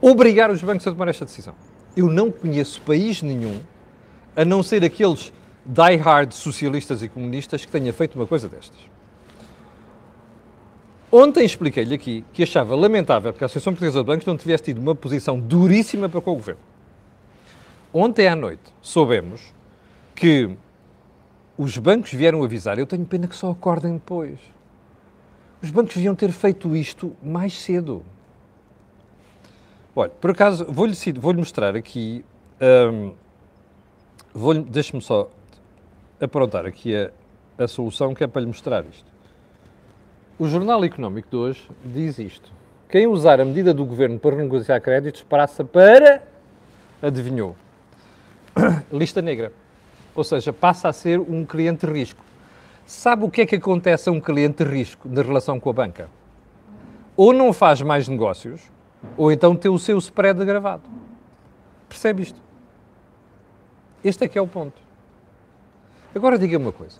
obrigar 0.00 0.50
os 0.50 0.62
bancos 0.62 0.86
a 0.86 0.90
tomar 0.90 1.08
esta 1.08 1.24
decisão. 1.24 1.54
Eu 1.96 2.08
não 2.08 2.30
conheço 2.30 2.80
país 2.82 3.22
nenhum, 3.22 3.60
a 4.34 4.44
não 4.44 4.62
ser 4.62 4.84
aqueles 4.84 5.32
die-hard 5.64 6.32
socialistas 6.32 7.02
e 7.02 7.08
comunistas, 7.08 7.64
que 7.64 7.70
tenha 7.70 7.92
feito 7.92 8.16
uma 8.16 8.26
coisa 8.26 8.48
destas. 8.48 8.78
Ontem 11.10 11.44
expliquei-lhe 11.44 11.94
aqui 11.94 12.24
que 12.32 12.42
achava 12.42 12.74
lamentável 12.74 13.32
que 13.32 13.44
a 13.44 13.46
Associação 13.46 13.74
Portuguesa 13.74 14.00
de 14.00 14.06
Bancos 14.06 14.26
não 14.26 14.36
tivesse 14.36 14.64
tido 14.64 14.78
uma 14.78 14.94
posição 14.94 15.38
duríssima 15.38 16.08
para 16.08 16.20
com 16.20 16.32
o 16.32 16.36
governo. 16.36 16.60
Ontem 17.92 18.26
à 18.26 18.34
noite 18.34 18.62
soubemos 18.80 19.52
que 20.14 20.56
os 21.56 21.76
bancos 21.78 22.12
vieram 22.12 22.42
avisar. 22.42 22.78
Eu 22.78 22.86
tenho 22.86 23.04
pena 23.04 23.26
que 23.26 23.36
só 23.36 23.50
acordem 23.50 23.94
depois. 23.94 24.38
Os 25.62 25.70
bancos 25.70 25.94
deviam 25.94 26.14
ter 26.14 26.30
feito 26.32 26.74
isto 26.74 27.14
mais 27.22 27.52
cedo. 27.58 28.04
Olha, 29.94 30.10
por 30.10 30.30
acaso, 30.30 30.64
vou-lhe 30.68 30.94
vou 31.18 31.34
mostrar 31.34 31.76
aqui. 31.76 32.24
hum, 32.60 33.12
vou-lhe- 34.32 34.62
Deixe-me 34.64 35.02
só 35.02 35.30
aprontar 36.20 36.64
aqui 36.66 36.96
a, 36.96 37.10
a 37.58 37.68
solução 37.68 38.14
que 38.14 38.24
é 38.24 38.26
para 38.26 38.40
lhe 38.40 38.46
mostrar 38.46 38.84
isto. 38.86 39.10
O 40.38 40.48
Jornal 40.48 40.82
Económico 40.84 41.28
de 41.30 41.36
hoje 41.36 41.68
diz 41.84 42.18
isto. 42.18 42.50
Quem 42.88 43.06
usar 43.06 43.40
a 43.40 43.44
medida 43.44 43.72
do 43.72 43.84
governo 43.84 44.18
para 44.18 44.36
renegociar 44.36 44.80
créditos 44.80 45.22
passa 45.22 45.64
para. 45.64 46.22
Adivinhou? 47.00 47.54
Lista 48.90 49.22
negra. 49.22 49.52
Ou 50.14 50.24
seja, 50.24 50.52
passa 50.52 50.88
a 50.88 50.92
ser 50.92 51.18
um 51.20 51.44
cliente 51.44 51.86
de 51.86 51.92
risco. 51.92 52.20
Sabe 52.86 53.24
o 53.24 53.30
que 53.30 53.40
é 53.42 53.46
que 53.46 53.56
acontece 53.56 54.08
a 54.08 54.12
um 54.12 54.20
cliente 54.20 54.64
de 54.64 54.70
risco 54.70 55.08
na 55.08 55.22
relação 55.22 55.58
com 55.58 55.70
a 55.70 55.72
banca? 55.72 56.08
Ou 57.16 57.32
não 57.32 57.52
faz 57.52 57.80
mais 57.80 58.08
negócios, 58.08 58.60
ou 59.16 59.30
então 59.32 59.54
tem 59.56 59.70
o 59.70 59.78
seu 59.78 59.96
spread 59.98 60.40
agravado. 60.42 60.82
Percebe 61.88 62.22
isto? 62.22 62.40
Este 64.04 64.24
é 64.24 64.28
que 64.28 64.38
é 64.38 64.42
o 64.42 64.46
ponto. 64.46 64.80
Agora 66.14 66.38
diga-me 66.38 66.66
uma 66.66 66.72
coisa. 66.72 66.96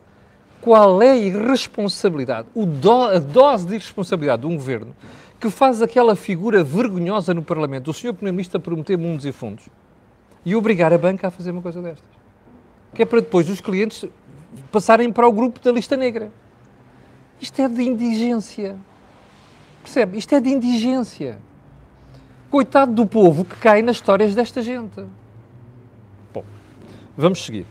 Qual 0.60 1.02
é 1.02 1.10
a 1.10 1.16
irresponsabilidade, 1.16 2.48
do- 2.54 3.04
a 3.04 3.18
dose 3.18 3.66
de 3.66 3.74
irresponsabilidade 3.74 4.42
de 4.42 4.46
um 4.48 4.56
governo 4.56 4.94
que 5.40 5.50
faz 5.50 5.82
aquela 5.82 6.14
figura 6.14 6.62
vergonhosa 6.62 7.34
no 7.34 7.42
Parlamento, 7.42 7.90
o 7.90 7.94
senhor 7.94 8.14
Primeiro-Ministro 8.14 8.58
a 8.58 8.60
prometer 8.60 8.96
mundos 8.96 9.26
e 9.26 9.32
fundos, 9.32 9.64
e 10.46 10.54
obrigar 10.54 10.92
a 10.92 10.98
banca 10.98 11.26
a 11.26 11.30
fazer 11.32 11.50
uma 11.50 11.60
coisa 11.60 11.82
destas? 11.82 12.21
Que 12.94 13.02
é 13.02 13.06
para 13.06 13.20
depois 13.20 13.48
os 13.48 13.60
clientes 13.60 14.04
passarem 14.70 15.12
para 15.12 15.26
o 15.26 15.32
grupo 15.32 15.60
da 15.60 15.72
lista 15.72 15.96
negra. 15.96 16.30
Isto 17.40 17.62
é 17.62 17.68
de 17.68 17.82
indigência. 17.82 18.76
Percebe? 19.82 20.18
Isto 20.18 20.34
é 20.34 20.40
de 20.40 20.48
indigência. 20.50 21.38
Coitado 22.50 22.92
do 22.92 23.06
povo 23.06 23.44
que 23.44 23.56
cai 23.56 23.82
nas 23.82 23.96
histórias 23.96 24.34
desta 24.34 24.62
gente. 24.62 25.04
Bom, 26.32 26.44
vamos 27.16 27.44
seguir. 27.44 27.66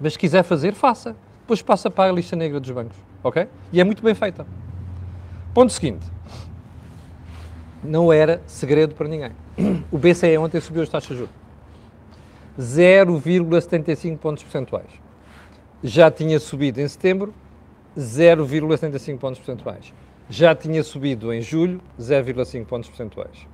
Mas 0.00 0.12
se 0.12 0.18
quiser 0.18 0.42
fazer, 0.42 0.74
faça. 0.74 1.16
Depois 1.40 1.62
passa 1.62 1.90
para 1.90 2.10
a 2.10 2.12
lista 2.12 2.36
negra 2.36 2.60
dos 2.60 2.70
bancos. 2.70 2.96
Ok? 3.24 3.48
E 3.72 3.80
é 3.80 3.84
muito 3.84 4.02
bem 4.02 4.14
feita. 4.14 4.46
Ponto 5.54 5.72
seguinte. 5.72 6.06
Não 7.82 8.12
era 8.12 8.42
segredo 8.46 8.94
para 8.94 9.08
ninguém. 9.08 9.32
O 9.90 9.98
BCE 9.98 10.38
ontem 10.38 10.60
subiu 10.60 10.82
as 10.82 10.88
taxas 10.88 11.10
de 11.10 11.16
juros. 11.16 11.41
0,75 12.58 14.18
pontos 14.18 14.42
percentuais. 14.42 14.88
Já 15.82 16.10
tinha 16.10 16.38
subido 16.38 16.80
em 16.80 16.88
setembro 16.88 17.34
0,75 17.96 19.18
pontos 19.18 19.38
percentuais. 19.38 19.92
Já 20.28 20.54
tinha 20.54 20.82
subido 20.82 21.32
em 21.32 21.40
julho 21.40 21.80
0,5 22.00 22.64
pontos 22.64 22.88
percentuais. 22.88 23.46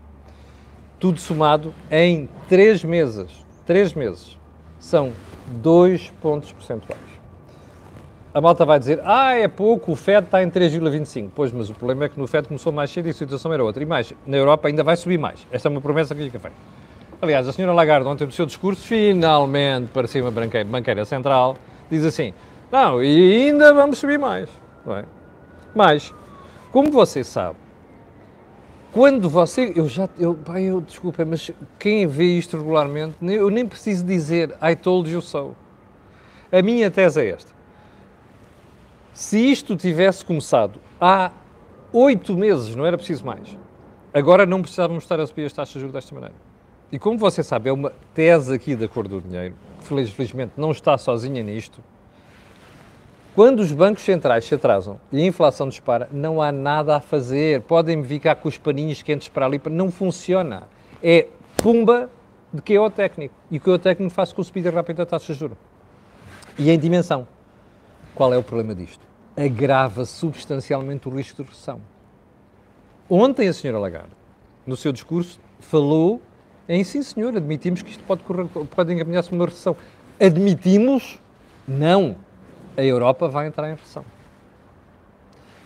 Tudo 0.99 1.21
somado 1.21 1.75
em 1.91 2.29
3 2.49 2.85
meses. 2.85 3.31
3 3.67 3.95
meses. 3.95 4.37
São 4.79 5.13
2 5.47 6.11
pontos 6.21 6.53
percentuais. 6.53 7.09
A 8.33 8.41
malta 8.41 8.65
vai 8.65 8.79
dizer, 8.79 9.01
ah, 9.05 9.33
é 9.35 9.49
pouco, 9.49 9.93
o 9.93 9.97
FED 9.97 10.27
está 10.27 10.43
em 10.43 10.51
3,25. 10.51 11.31
Pois, 11.35 11.51
mas 11.51 11.71
o 11.71 11.75
problema 11.75 12.05
é 12.05 12.09
que 12.09 12.19
no 12.19 12.27
FED 12.27 12.47
começou 12.47 12.73
mais 12.73 12.91
cedo 12.91 13.07
e 13.07 13.11
a 13.11 13.15
situação 13.15 13.53
era 13.53 13.65
outra. 13.65 13.83
E 13.83 13.87
mais, 13.87 14.13
na 14.27 14.37
Europa 14.37 14.69
ainda 14.69 14.85
vai 14.85 14.97
subir 14.97 15.19
mais. 15.19 15.47
Esta 15.51 15.69
é 15.69 15.71
uma 15.71 15.81
promessa 15.81 16.15
que 16.15 16.23
fica 16.23 16.39
feita. 16.39 16.57
Aliás, 17.21 17.49
a 17.49 17.53
senhora 17.53 17.75
Lagarde, 17.75 18.07
ontem 18.07 18.27
no 18.27 18.33
seu 18.33 18.47
discurso, 18.47 18.87
finalmente 18.87 19.89
parecia 19.93 20.23
uma 20.23 20.31
banqueira, 20.31 20.69
banqueira 20.69 21.05
central, 21.05 21.57
diz 21.91 22.05
assim, 22.05 22.33
não, 22.71 23.03
e 23.03 23.49
ainda 23.49 23.75
vamos 23.75 23.99
subir 23.99 24.19
mais. 24.19 24.49
É? 24.87 25.05
Mas, 25.75 26.15
como 26.71 26.93
você 26.93 27.25
sabe, 27.25 27.57
quando 28.93 29.29
você, 29.29 29.73
eu 29.75 29.89
já, 29.89 30.09
eu, 30.17 30.35
pai, 30.35 30.63
eu, 30.65 30.81
desculpa, 30.81 31.25
mas 31.25 31.51
quem 31.79 32.07
vê 32.07 32.39
isto 32.39 32.57
regularmente, 32.57 33.17
eu 33.21 33.51
nem 33.51 33.67
preciso 33.67 34.05
dizer 34.05 34.57
I 34.63 34.77
told 34.77 35.11
you 35.11 35.21
so. 35.21 35.57
A 36.53 36.63
minha 36.63 36.91
tese 36.91 37.21
é 37.21 37.31
esta. 37.31 37.53
Se 39.13 39.39
isto 39.39 39.77
tivesse 39.77 40.25
começado 40.25 40.81
há 41.01 41.33
oito 41.93 42.37
meses, 42.37 42.77
não 42.77 42.87
era 42.87 42.97
preciso 42.97 43.27
mais, 43.27 43.59
agora 44.15 44.47
não 44.47 44.63
precisávamos 44.63 45.03
estar 45.03 45.19
a 45.19 45.27
subir 45.27 45.47
as 45.47 45.53
taxas 45.53 45.75
de 45.75 45.81
juros 45.81 45.93
desta 45.93 46.15
maneira. 46.15 46.48
E 46.91 46.99
como 46.99 47.19
você 47.19 47.43
sabe, 47.43 47.69
é 47.69 47.73
uma 47.73 47.93
tese 48.15 48.55
aqui 48.55 48.75
da 48.75 48.89
cor 48.89 49.07
do 49.07 49.21
dinheiro, 49.21 49.55
feliz- 49.81 50.11
felizmente 50.11 50.53
não 50.57 50.71
está 50.71 50.97
sozinha 50.97 51.43
nisto. 51.43 51.83
Quando 53.35 53.61
os 53.61 53.71
bancos 53.71 54.03
centrais 54.03 54.45
se 54.47 54.55
atrasam 54.55 54.99
e 55.13 55.23
a 55.23 55.27
inflação 55.27 55.69
dispara, 55.69 56.09
não 56.11 56.43
há 56.43 56.51
nada 56.51 56.97
a 56.97 57.01
fazer. 57.01 57.63
Podem-me 57.63 58.05
ficar 58.05 58.35
com 58.37 58.49
os 58.49 58.59
paninhos 58.59 59.01
quentes 59.03 59.29
para 59.29 59.47
ali, 59.47 59.61
não 59.71 59.93
funciona. 59.93 60.65
É 61.01 61.29
pumba 61.57 62.11
de 62.53 62.61
que 62.63 62.75
é 62.75 62.81
o 62.81 62.91
técnico. 62.91 63.35
E 63.49 63.59
o 63.59 63.61
que 63.61 63.71
é 63.71 63.73
o 63.75 63.79
técnico 63.79 64.13
faz 64.13 64.33
com 64.33 64.41
a 64.41 64.45
subida 64.45 64.71
rápida 64.71 65.05
da 65.05 65.07
taxa 65.07 65.33
de 65.33 65.39
juros. 65.39 65.59
E 66.59 66.69
em 66.69 66.79
dimensão. 66.79 67.29
Qual 68.13 68.35
é 68.35 68.37
o 68.37 68.43
problema 68.43 68.75
disto? 68.75 69.07
Agrava 69.37 70.05
substancialmente 70.05 71.07
o 71.09 71.15
risco 71.15 71.45
de 71.45 71.49
recessão. 71.49 71.81
Ontem 73.09 73.47
a 73.47 73.53
senhora 73.53 73.79
Lagarde, 73.79 74.11
no 74.67 74.77
seu 74.77 74.91
discurso, 74.91 75.39
falou 75.61 76.21
em 76.69 76.85
sim 76.85 77.03
senhor, 77.03 77.35
admitimos 77.37 77.81
que 77.81 77.91
isto 77.91 78.05
pode, 78.05 78.23
pode 78.75 78.93
encaminhar-se 78.93 79.33
uma 79.33 79.47
recessão. 79.47 79.77
Admitimos? 80.21 81.19
Não. 81.67 82.17
A 82.77 82.83
Europa 82.83 83.29
vai 83.29 83.47
entrar 83.47 83.71
em 83.71 83.75
recessão. 83.75 84.05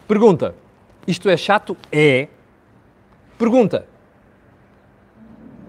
Pergunta, 0.07 0.55
isto 1.07 1.29
é 1.29 1.37
chato? 1.37 1.77
É. 1.91 2.29
Pergunta, 3.37 3.87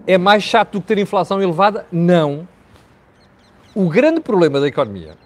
é 0.06 0.16
mais 0.16 0.42
chato 0.42 0.72
do 0.72 0.80
que 0.80 0.86
ter 0.86 0.98
inflação 0.98 1.42
elevada? 1.42 1.86
Não. 1.90 2.46
O 3.74 3.88
grande 3.88 4.20
problema 4.20 4.60
da 4.60 4.68
economia 4.68 5.16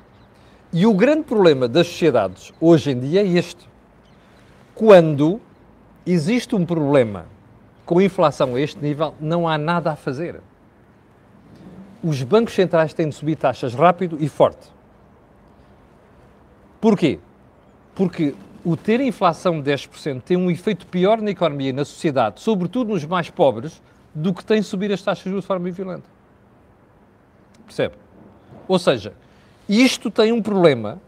E 0.72 0.86
o 0.86 0.94
grande 0.94 1.24
problema 1.24 1.68
das 1.68 1.86
sociedades 1.86 2.52
hoje 2.58 2.92
em 2.92 2.98
dia 2.98 3.20
é 3.20 3.26
este. 3.26 3.68
Quando 4.74 5.40
existe 6.06 6.54
um 6.54 6.64
problema 6.64 7.26
com 7.88 8.02
inflação 8.02 8.54
a 8.54 8.60
este 8.60 8.78
nível, 8.82 9.14
não 9.18 9.48
há 9.48 9.56
nada 9.56 9.92
a 9.92 9.96
fazer. 9.96 10.42
Os 12.04 12.22
bancos 12.22 12.52
centrais 12.52 12.92
têm 12.92 13.08
de 13.08 13.14
subir 13.14 13.34
taxas 13.34 13.72
rápido 13.72 14.18
e 14.20 14.28
forte. 14.28 14.70
Porquê? 16.82 17.18
Porque 17.94 18.34
o 18.62 18.76
ter 18.76 19.00
inflação 19.00 19.62
de 19.62 19.72
10% 19.72 20.20
tem 20.20 20.36
um 20.36 20.50
efeito 20.50 20.86
pior 20.86 21.22
na 21.22 21.30
economia 21.30 21.70
e 21.70 21.72
na 21.72 21.82
sociedade, 21.82 22.42
sobretudo 22.42 22.92
nos 22.92 23.06
mais 23.06 23.30
pobres, 23.30 23.80
do 24.14 24.34
que 24.34 24.44
tem 24.44 24.60
subir 24.60 24.92
as 24.92 25.00
taxas 25.00 25.24
de 25.24 25.30
juros 25.30 25.44
de 25.44 25.48
forma 25.48 25.70
violenta. 25.70 26.10
Percebe? 27.64 27.94
Ou 28.68 28.78
seja, 28.78 29.14
isto 29.66 30.10
tem 30.10 30.30
um 30.30 30.42
problema 30.42 31.00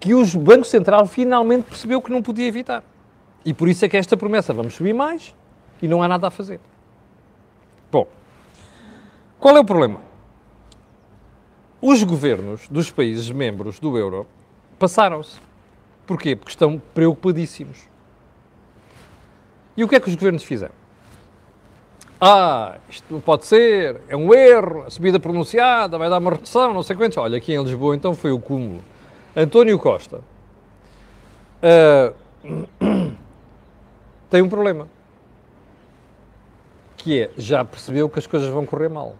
que 0.00 0.12
o 0.12 0.26
Banco 0.40 0.64
Central 0.64 1.06
finalmente 1.06 1.66
percebeu 1.66 2.02
que 2.02 2.10
não 2.10 2.20
podia 2.20 2.48
evitar. 2.48 2.82
E 3.44 3.52
por 3.52 3.68
isso 3.68 3.84
é 3.84 3.88
que 3.88 3.96
esta 3.96 4.16
promessa, 4.16 4.52
vamos 4.52 4.74
subir 4.74 4.94
mais 4.94 5.34
e 5.82 5.88
não 5.88 6.02
há 6.02 6.08
nada 6.08 6.28
a 6.28 6.30
fazer. 6.30 6.60
Bom, 7.92 8.06
qual 9.38 9.56
é 9.56 9.60
o 9.60 9.64
problema? 9.64 10.00
Os 11.80 12.02
governos 12.02 12.66
dos 12.68 12.90
países 12.90 13.30
membros 13.30 13.78
do 13.78 13.98
euro 13.98 14.26
passaram-se. 14.78 15.38
Porquê? 16.06 16.34
Porque 16.34 16.50
estão 16.50 16.80
preocupadíssimos. 16.94 17.88
E 19.76 19.84
o 19.84 19.88
que 19.88 19.96
é 19.96 20.00
que 20.00 20.08
os 20.08 20.14
governos 20.14 20.44
fizeram? 20.44 20.74
Ah, 22.20 22.78
isto 22.88 23.04
não 23.12 23.20
pode 23.20 23.44
ser, 23.44 24.00
é 24.08 24.16
um 24.16 24.32
erro, 24.32 24.84
a 24.86 24.90
subida 24.90 25.20
pronunciada, 25.20 25.98
vai 25.98 26.08
dar 26.08 26.18
uma 26.18 26.30
redução, 26.30 26.72
não 26.72 26.82
sei 26.82 26.96
quantos. 26.96 27.18
Olha, 27.18 27.36
aqui 27.36 27.52
em 27.52 27.62
Lisboa 27.62 27.94
então 27.94 28.14
foi 28.14 28.32
o 28.32 28.38
cúmulo. 28.38 28.82
António 29.36 29.78
Costa 29.78 30.22
uh, 31.60 32.14
tem 34.34 34.42
um 34.42 34.48
problema, 34.48 34.88
que 36.96 37.22
é, 37.22 37.30
já 37.38 37.64
percebeu 37.64 38.08
que 38.08 38.18
as 38.18 38.26
coisas 38.26 38.48
vão 38.48 38.66
correr 38.66 38.88
mal. 38.88 39.14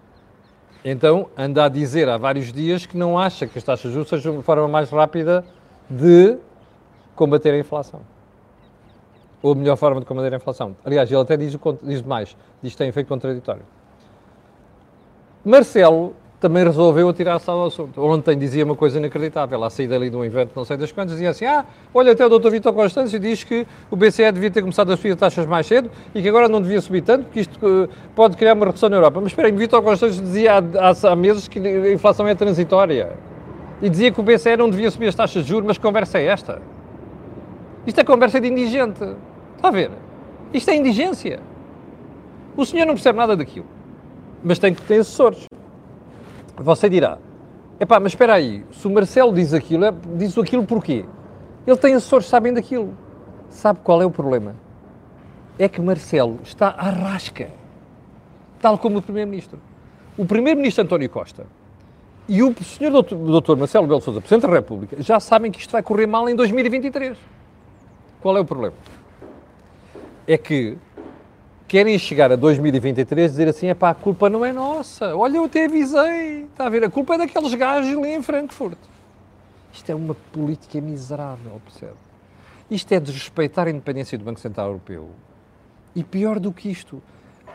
Então 0.84 1.28
anda 1.38 1.66
a 1.66 1.68
dizer 1.68 2.08
há 2.08 2.18
vários 2.18 2.52
dias 2.52 2.84
que 2.84 2.96
não 2.96 3.16
acha 3.16 3.46
que 3.46 3.56
as 3.56 3.62
taxas 3.62 3.92
justas 3.92 4.20
sejam 4.20 4.40
a 4.40 4.42
forma 4.42 4.66
mais 4.66 4.90
rápida 4.90 5.44
de 5.88 6.36
combater 7.14 7.54
a 7.54 7.58
inflação 7.60 8.00
ou 9.40 9.52
a 9.52 9.54
melhor 9.54 9.76
forma 9.76 10.00
de 10.00 10.06
combater 10.06 10.32
a 10.34 10.36
inflação. 10.36 10.76
Aliás, 10.84 11.08
ele 11.08 11.20
até 11.20 11.36
diz, 11.36 11.56
diz 11.80 12.02
mais, 12.02 12.36
diz 12.60 12.72
que 12.72 12.78
tem 12.78 12.88
efeito 12.88 13.06
contraditório. 13.06 13.62
Marcelo 15.44 16.16
também 16.44 16.62
resolveu 16.62 17.08
atirar-se 17.08 17.48
ao 17.48 17.64
assunto. 17.64 17.98
Ontem 18.02 18.36
dizia 18.36 18.66
uma 18.66 18.76
coisa 18.76 18.98
inacreditável, 18.98 19.64
à 19.64 19.70
saída 19.70 19.96
ali 19.96 20.10
de 20.10 20.16
um 20.16 20.22
evento, 20.22 20.50
não 20.54 20.62
sei 20.62 20.76
das 20.76 20.92
quantas, 20.92 21.12
dizia 21.12 21.30
assim, 21.30 21.46
ah, 21.46 21.64
olha, 21.94 22.12
até 22.12 22.26
o 22.26 22.38
Dr. 22.38 22.50
Vitor 22.50 22.74
Constâncio 22.74 23.18
diz 23.18 23.42
que 23.42 23.66
o 23.90 23.96
BCE 23.96 24.30
devia 24.30 24.50
ter 24.50 24.60
começado 24.60 24.92
a 24.92 24.96
subir 24.98 25.16
taxas 25.16 25.46
mais 25.46 25.66
cedo 25.66 25.90
e 26.14 26.20
que 26.20 26.28
agora 26.28 26.46
não 26.46 26.60
devia 26.60 26.82
subir 26.82 27.00
tanto, 27.00 27.24
porque 27.24 27.40
isto 27.40 27.56
uh, 27.66 27.88
pode 28.14 28.36
criar 28.36 28.52
uma 28.52 28.66
redução 28.66 28.90
na 28.90 28.96
Europa. 28.96 29.22
Mas 29.22 29.32
espera 29.32 29.48
aí, 29.48 29.54
Vitor 29.54 29.82
Constâncio 29.82 30.20
dizia 30.20 30.58
há, 30.58 31.10
há, 31.10 31.16
meses 31.16 31.48
que 31.48 31.58
a 31.58 31.90
inflação 31.90 32.28
é 32.28 32.34
transitória. 32.34 33.12
E 33.80 33.88
dizia 33.88 34.12
que 34.12 34.20
o 34.20 34.22
BCE 34.22 34.58
não 34.58 34.68
devia 34.68 34.90
subir 34.90 35.08
as 35.08 35.14
taxas 35.14 35.44
de 35.44 35.48
juros, 35.48 35.66
mas 35.66 35.78
conversa 35.78 36.18
é 36.18 36.26
esta? 36.26 36.60
Isto 37.86 38.00
é 38.02 38.04
conversa 38.04 38.38
de 38.38 38.48
indigente. 38.48 39.02
Está 39.56 39.68
a 39.68 39.70
ver? 39.70 39.90
Isto 40.52 40.70
é 40.70 40.76
indigência. 40.76 41.40
O 42.54 42.66
senhor 42.66 42.84
não 42.84 42.92
percebe 42.92 43.16
nada 43.16 43.34
daquilo, 43.34 43.66
mas 44.42 44.58
tem 44.58 44.74
que 44.74 44.82
ter 44.82 45.00
assessores. 45.00 45.46
Você 46.56 46.88
dirá, 46.88 47.18
epá, 47.80 47.98
mas 47.98 48.12
espera 48.12 48.34
aí, 48.34 48.64
se 48.72 48.86
o 48.86 48.90
Marcelo 48.90 49.32
diz 49.34 49.52
aquilo, 49.52 49.84
é, 49.84 49.94
diz 50.16 50.36
aquilo 50.38 50.64
porquê? 50.64 51.04
Ele 51.66 51.76
tem 51.76 51.94
assessores 51.94 52.26
que 52.26 52.30
sabem 52.30 52.52
daquilo. 52.52 52.96
Sabe 53.48 53.80
qual 53.82 54.02
é 54.02 54.06
o 54.06 54.10
problema? 54.10 54.54
É 55.58 55.68
que 55.68 55.80
Marcelo 55.80 56.40
está 56.42 56.68
à 56.68 56.90
rasca, 56.90 57.50
tal 58.60 58.78
como 58.78 58.98
o 58.98 59.02
Primeiro-Ministro. 59.02 59.58
O 60.16 60.24
Primeiro-Ministro 60.24 60.84
António 60.84 61.08
Costa 61.10 61.46
e 62.28 62.42
o 62.42 62.54
Sr. 62.62 62.90
Doutor, 62.90 63.56
Marcelo 63.56 63.86
Belo 63.86 64.00
Souza, 64.00 64.20
Presidente 64.20 64.48
da 64.48 64.54
República, 64.54 64.96
já 65.00 65.20
sabem 65.20 65.50
que 65.50 65.60
isto 65.60 65.70
vai 65.70 65.82
correr 65.82 66.06
mal 66.06 66.28
em 66.28 66.34
2023. 66.34 67.16
Qual 68.20 68.36
é 68.36 68.40
o 68.40 68.44
problema? 68.44 68.74
é 70.26 70.38
que 70.38 70.76
querem 71.66 71.98
chegar 71.98 72.30
a 72.30 72.36
2023 72.36 73.30
e 73.30 73.30
dizer 73.30 73.48
assim, 73.48 73.66
é 73.68 73.74
pá, 73.74 73.90
a 73.90 73.94
culpa 73.94 74.28
não 74.28 74.44
é 74.44 74.52
nossa, 74.52 75.16
olha, 75.16 75.38
eu 75.38 75.44
até 75.44 75.64
avisei, 75.64 76.44
está 76.44 76.66
a 76.66 76.70
ver, 76.70 76.84
a 76.84 76.90
culpa 76.90 77.14
é 77.14 77.18
daqueles 77.18 77.54
gajos 77.54 77.96
ali 77.96 78.14
em 78.14 78.22
Frankfurt. 78.22 78.78
Isto 79.72 79.90
é 79.90 79.94
uma 79.94 80.14
política 80.14 80.80
miserável, 80.80 81.60
percebe? 81.64 81.96
Isto 82.70 82.92
é 82.92 83.00
desrespeitar 83.00 83.66
a 83.66 83.70
independência 83.70 84.16
do 84.16 84.24
Banco 84.24 84.40
Central 84.40 84.68
Europeu. 84.68 85.10
E 85.94 86.04
pior 86.04 86.38
do 86.38 86.52
que 86.52 86.70
isto, 86.70 87.02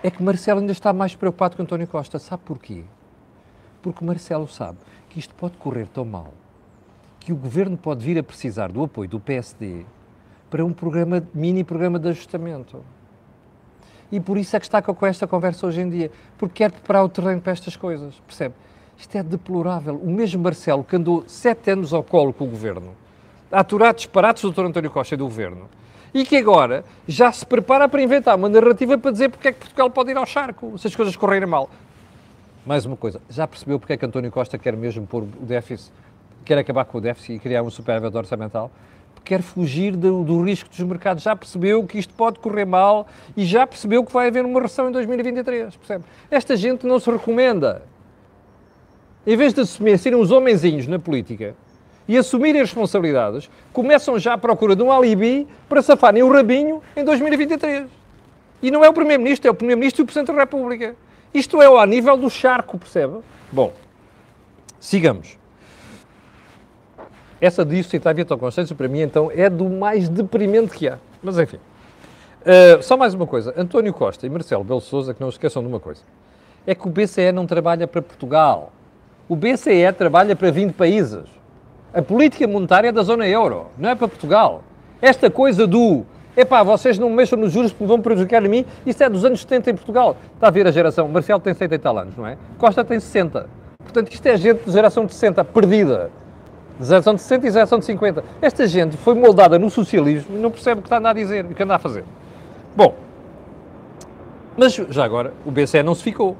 é 0.03 0.09
que 0.09 0.23
Marcelo 0.23 0.59
ainda 0.59 0.71
está 0.71 0.93
mais 0.93 1.15
preocupado 1.15 1.55
que 1.55 1.61
António 1.61 1.87
Costa. 1.87 2.19
Sabe 2.19 2.43
porquê? 2.45 2.83
Porque 3.81 4.03
Marcelo 4.03 4.47
sabe 4.47 4.77
que 5.09 5.19
isto 5.19 5.33
pode 5.35 5.57
correr 5.57 5.87
tão 5.87 6.05
mal 6.05 6.33
que 7.19 7.33
o 7.33 7.35
governo 7.35 7.77
pode 7.77 8.03
vir 8.03 8.17
a 8.17 8.23
precisar 8.23 8.71
do 8.71 8.83
apoio 8.83 9.09
do 9.09 9.19
PSD 9.19 9.85
para 10.49 10.65
um 10.65 10.73
programa, 10.73 11.21
mini 11.33 11.63
programa 11.63 11.99
de 11.99 12.09
ajustamento. 12.09 12.83
E 14.11 14.19
por 14.19 14.37
isso 14.37 14.55
é 14.55 14.59
que 14.59 14.65
está 14.65 14.81
com 14.81 15.05
esta 15.05 15.27
conversa 15.27 15.67
hoje 15.67 15.81
em 15.81 15.89
dia, 15.89 16.11
porque 16.37 16.63
quer 16.63 16.71
preparar 16.71 17.03
o 17.03 17.09
terreno 17.09 17.41
para 17.41 17.51
estas 17.51 17.75
coisas, 17.75 18.15
percebe? 18.25 18.55
Isto 18.97 19.17
é 19.17 19.23
deplorável. 19.23 19.95
O 19.95 20.09
mesmo 20.09 20.43
Marcelo, 20.43 20.83
que 20.83 20.95
andou 20.95 21.23
sete 21.27 21.71
anos 21.71 21.93
ao 21.93 22.03
colo 22.03 22.33
com 22.33 22.45
o 22.45 22.47
governo, 22.47 22.95
a 23.51 23.59
aturar 23.59 23.93
disparates 23.93 24.43
do 24.43 24.51
Dr. 24.51 24.65
António 24.65 24.91
Costa 24.91 25.13
e 25.13 25.17
do 25.17 25.25
governo, 25.25 25.69
e 26.13 26.25
que 26.25 26.35
agora 26.35 26.83
já 27.07 27.31
se 27.31 27.45
prepara 27.45 27.87
para 27.87 28.01
inventar 28.01 28.35
uma 28.35 28.49
narrativa 28.49 28.97
para 28.97 29.11
dizer 29.11 29.29
porque 29.29 29.47
é 29.47 29.51
que 29.51 29.59
Portugal 29.59 29.89
pode 29.89 30.11
ir 30.11 30.17
ao 30.17 30.25
charco 30.25 30.77
se 30.77 30.87
as 30.87 30.95
coisas 30.95 31.15
correrem 31.15 31.47
mal. 31.47 31.69
Mais 32.65 32.85
uma 32.85 32.97
coisa, 32.97 33.21
já 33.29 33.47
percebeu 33.47 33.79
porque 33.79 33.93
é 33.93 33.97
que 33.97 34.05
António 34.05 34.31
Costa 34.31 34.57
quer 34.57 34.75
mesmo 34.75 35.05
pôr 35.07 35.23
o 35.23 35.45
déficit, 35.45 35.91
quer 36.43 36.57
acabar 36.57 36.85
com 36.85 36.97
o 36.97 37.01
déficit 37.01 37.33
e 37.33 37.39
criar 37.39 37.63
um 37.63 37.69
superávit 37.69 38.15
orçamental? 38.15 38.71
Quer 39.29 39.43
fugir 39.43 39.95
do, 39.95 40.23
do, 40.23 40.41
risco 40.41 40.67
dos 40.67 40.79
mercados, 40.79 41.23
já 41.23 41.35
percebeu 41.35 41.85
que 41.85 41.99
isto 41.99 42.11
pode 42.15 42.39
correr 42.39 42.65
mal 42.65 43.07
e 43.37 43.45
já 43.45 43.67
percebeu 43.67 44.03
que 44.03 44.11
vai 44.11 44.27
haver 44.27 44.43
uma 44.43 44.59
recessão 44.59 44.89
em 44.89 44.91
2023, 44.91 45.75
percebe? 45.75 46.03
Esta 46.31 46.57
gente 46.57 46.87
não 46.87 46.99
se 46.99 47.11
recomenda. 47.11 47.83
Em 49.27 49.37
vez 49.37 49.53
de 49.53 49.61
assumir, 49.61 49.99
serem 49.99 50.19
os 50.19 50.31
homenzinhos 50.31 50.87
na 50.87 50.97
política 50.97 51.55
e 52.07 52.17
assumirem 52.17 52.59
as 52.59 52.69
responsabilidades, 52.69 53.51
começam 53.71 54.17
já 54.17 54.33
à 54.33 54.37
procura 54.37 54.75
de 54.75 54.81
um 54.81 54.91
alibi 54.91 55.47
para 55.67 55.83
safarem 55.83 56.23
o 56.23 56.33
rabinho 56.33 56.81
em 56.95 57.03
2023. 57.03 57.87
E 58.63 58.71
não 58.71 58.83
é 58.83 58.89
o 58.89 58.93
Primeiro-Ministro, 58.93 59.47
é 59.47 59.51
o 59.51 59.53
Primeiro-Ministro 59.53 60.01
e 60.01 60.03
o 60.03 60.05
Presidente 60.07 60.33
da 60.33 60.39
República. 60.39 60.95
Isto 61.31 61.61
é 61.61 61.67
ao 61.67 61.85
nível 61.85 62.17
do 62.17 62.29
charco, 62.29 62.79
percebe? 62.79 63.19
Bom, 63.51 63.71
sigamos. 64.79 65.38
Essa 67.41 67.63
disso 67.63 67.89
citar 67.89 68.13
Vitor 68.13 68.37
Constâncio, 68.37 68.75
para 68.75 68.87
mim, 68.87 68.99
então, 68.99 69.31
é 69.33 69.49
do 69.49 69.69
mais 69.69 70.09
deprimente 70.09 70.75
que 70.75 70.87
há. 70.87 70.97
Mas, 71.23 71.39
enfim. 71.39 71.57
Uh, 72.41 72.81
só 72.81 72.97
mais 72.97 73.13
uma 73.13 73.25
coisa. 73.25 73.53
António 73.57 73.93
Costa 73.93 74.25
e 74.25 74.29
Marcelo 74.29 74.63
Belo 74.63 74.81
Souza, 74.81 75.13
que 75.13 75.21
não 75.21 75.29
esqueçam 75.29 75.61
de 75.61 75.67
uma 75.67 75.79
coisa. 75.79 76.01
É 76.67 76.75
que 76.75 76.85
o 76.87 76.89
BCE 76.89 77.31
não 77.31 77.45
trabalha 77.45 77.87
para 77.87 78.01
Portugal. 78.01 78.71
O 79.27 79.35
BCE 79.35 79.91
trabalha 79.97 80.35
para 80.35 80.51
20 80.51 80.73
países. 80.73 81.23
A 81.93 82.01
política 82.01 82.47
monetária 82.47 82.89
é 82.89 82.91
da 82.91 83.03
zona 83.03 83.27
euro, 83.27 83.67
não 83.77 83.89
é 83.89 83.95
para 83.95 84.07
Portugal. 84.07 84.63
Esta 85.01 85.29
coisa 85.29 85.65
do 85.65 86.05
epá, 86.37 86.61
vocês 86.61 86.99
não 86.99 87.09
mexam 87.09 87.37
nos 87.39 87.51
juros 87.51 87.71
porque 87.71 87.85
vão 87.85 87.99
prejudicar 87.99 88.43
a 88.43 88.47
mim, 88.47 88.65
isso 88.85 89.03
é 89.03 89.09
dos 89.09 89.25
anos 89.25 89.41
70 89.41 89.71
em 89.71 89.75
Portugal. 89.75 90.15
Está 90.35 90.47
a 90.47 90.51
ver 90.51 90.67
a 90.67 90.71
geração, 90.71 91.07
Marcelo 91.07 91.39
tem 91.39 91.53
70 91.53 91.75
e 91.75 91.79
tal 91.79 91.97
anos, 91.97 92.15
não 92.15 92.27
é? 92.27 92.37
Costa 92.57 92.83
tem 92.83 92.99
60. 92.99 93.49
Portanto, 93.79 94.11
isto 94.13 94.25
é 94.27 94.37
gente 94.37 94.65
de 94.65 94.71
geração 94.71 95.05
de 95.05 95.13
60, 95.13 95.43
perdida 95.45 96.11
geração 96.85 97.13
de 97.13 97.21
60 97.21 97.47
e 97.47 97.51
geração 97.51 97.79
de 97.79 97.85
50. 97.85 98.23
Esta 98.41 98.67
gente 98.67 98.97
foi 98.97 99.13
moldada 99.13 99.59
no 99.59 99.69
socialismo 99.69 100.37
e 100.37 100.39
não 100.39 100.51
percebe 100.51 100.79
o 100.79 100.83
que 100.83 100.87
está 100.87 101.09
a 101.09 101.13
dizer, 101.13 101.45
o 101.45 101.53
que 101.53 101.63
anda 101.63 101.75
a 101.75 101.79
fazer. 101.79 102.03
Bom, 102.75 102.95
mas 104.57 104.73
já 104.73 105.03
agora 105.03 105.33
o 105.45 105.51
BCE 105.51 105.83
não 105.83 105.95
se 105.95 106.03
ficou. 106.03 106.35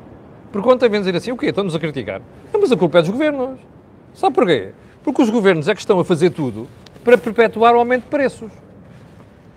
Porque 0.51 0.67
quando 0.67 0.79
tem 0.79 0.89
a 0.89 0.99
dizer 0.99 1.15
assim, 1.15 1.31
o 1.31 1.37
quê? 1.37 1.47
Estão-nos 1.47 1.75
a 1.75 1.79
criticar. 1.79 2.21
Não, 2.51 2.59
mas 2.59 2.71
a 2.71 2.77
culpa 2.77 2.99
é 2.99 3.01
dos 3.01 3.11
governos. 3.11 3.59
Sabe 4.13 4.33
porquê? 4.33 4.71
Porque 5.03 5.21
os 5.21 5.29
governos 5.29 5.67
é 5.67 5.73
que 5.75 5.79
estão 5.79 5.99
a 5.99 6.05
fazer 6.05 6.31
tudo 6.31 6.67
para 7.03 7.17
perpetuar 7.17 7.75
o 7.75 7.77
aumento 7.77 8.03
de 8.03 8.09
preços. 8.09 8.51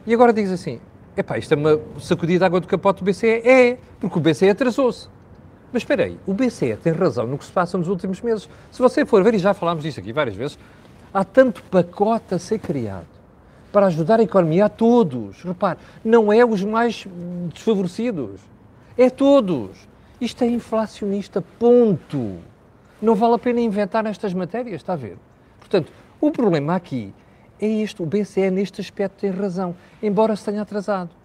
E 0.06 0.12
agora 0.12 0.32
diz 0.32 0.50
assim, 0.50 0.80
epá, 1.16 1.38
isto 1.38 1.52
é 1.52 1.56
uma 1.56 1.80
sacudida 1.98 2.40
de 2.40 2.44
água 2.44 2.60
do 2.60 2.66
capote 2.66 3.02
do 3.02 3.10
BCE? 3.10 3.26
É, 3.28 3.78
porque 4.00 4.18
o 4.18 4.20
BCE 4.20 4.50
atrasou-se. 4.50 5.08
Mas 5.72 5.82
espera 5.82 6.04
aí, 6.04 6.18
o 6.26 6.34
BCE 6.34 6.76
tem 6.76 6.92
razão 6.92 7.26
no 7.26 7.38
que 7.38 7.44
se 7.44 7.50
passa 7.52 7.78
nos 7.78 7.88
últimos 7.88 8.20
meses. 8.20 8.48
Se 8.70 8.80
você 8.80 9.06
for 9.06 9.24
ver, 9.24 9.34
e 9.34 9.38
já 9.38 9.54
falámos 9.54 9.82
disso 9.82 9.98
aqui 10.00 10.12
várias 10.12 10.36
vezes, 10.36 10.58
há 11.12 11.24
tanto 11.24 11.62
pacote 11.64 12.34
a 12.34 12.38
ser 12.38 12.58
criado 12.58 13.06
para 13.72 13.86
ajudar 13.86 14.20
a 14.20 14.22
economia 14.22 14.66
a 14.66 14.68
todos. 14.68 15.42
Repare, 15.42 15.78
não 16.04 16.30
é 16.30 16.44
os 16.44 16.62
mais 16.62 17.06
desfavorecidos, 17.52 18.40
é 18.98 19.08
todos. 19.08 19.88
Isto 20.20 20.44
é 20.44 20.46
inflacionista, 20.46 21.42
ponto. 21.58 22.36
Não 23.00 23.14
vale 23.14 23.34
a 23.34 23.38
pena 23.38 23.60
inventar 23.60 24.04
nestas 24.04 24.34
matérias, 24.34 24.76
está 24.76 24.92
a 24.92 24.96
ver? 24.96 25.16
Portanto, 25.58 25.90
o 26.20 26.30
problema 26.30 26.76
aqui 26.76 27.14
é 27.58 27.66
isto. 27.66 28.02
O 28.02 28.06
BCE, 28.06 28.50
neste 28.50 28.80
aspecto, 28.80 29.20
tem 29.20 29.30
razão, 29.30 29.74
embora 30.02 30.36
se 30.36 30.44
tenha 30.44 30.60
atrasado. 30.60 31.21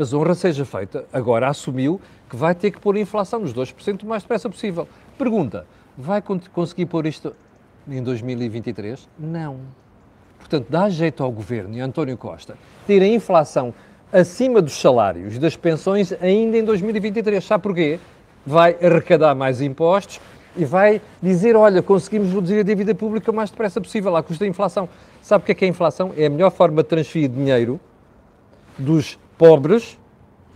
Mas 0.00 0.14
honra 0.14 0.34
seja 0.34 0.64
feita, 0.64 1.04
agora 1.12 1.46
assumiu 1.46 2.00
que 2.30 2.34
vai 2.34 2.54
ter 2.54 2.70
que 2.70 2.80
pôr 2.80 2.96
a 2.96 3.00
inflação 3.00 3.38
nos 3.38 3.52
2% 3.52 4.02
o 4.02 4.06
mais 4.06 4.22
depressa 4.22 4.48
possível. 4.48 4.88
Pergunta: 5.18 5.66
vai 5.94 6.22
conseguir 6.22 6.86
pôr 6.86 7.04
isto 7.04 7.36
em 7.86 8.02
2023? 8.02 9.06
Não. 9.18 9.58
Portanto, 10.38 10.68
dá 10.70 10.88
jeito 10.88 11.22
ao 11.22 11.30
governo 11.30 11.76
e 11.76 11.80
António 11.82 12.16
Costa 12.16 12.56
ter 12.86 13.02
a 13.02 13.06
inflação 13.06 13.74
acima 14.10 14.62
dos 14.62 14.72
salários 14.72 15.36
e 15.36 15.38
das 15.38 15.54
pensões 15.54 16.14
ainda 16.14 16.56
em 16.56 16.64
2023. 16.64 17.44
Sabe 17.44 17.62
porquê? 17.62 18.00
Vai 18.46 18.78
arrecadar 18.82 19.34
mais 19.34 19.60
impostos 19.60 20.18
e 20.56 20.64
vai 20.64 21.02
dizer: 21.22 21.54
olha, 21.54 21.82
conseguimos 21.82 22.32
reduzir 22.32 22.60
a 22.60 22.62
dívida 22.62 22.94
pública 22.94 23.30
o 23.30 23.34
mais 23.34 23.50
depressa 23.50 23.78
possível, 23.82 24.16
à 24.16 24.22
custa 24.22 24.46
da 24.46 24.48
inflação. 24.48 24.88
Sabe 25.20 25.42
o 25.42 25.44
que 25.44 25.52
é 25.52 25.54
que 25.54 25.64
é 25.66 25.68
a 25.68 25.70
inflação? 25.70 26.14
É 26.16 26.24
a 26.24 26.30
melhor 26.30 26.50
forma 26.50 26.82
de 26.82 26.88
transferir 26.88 27.28
dinheiro 27.28 27.78
dos 28.78 29.18
pobres 29.40 29.98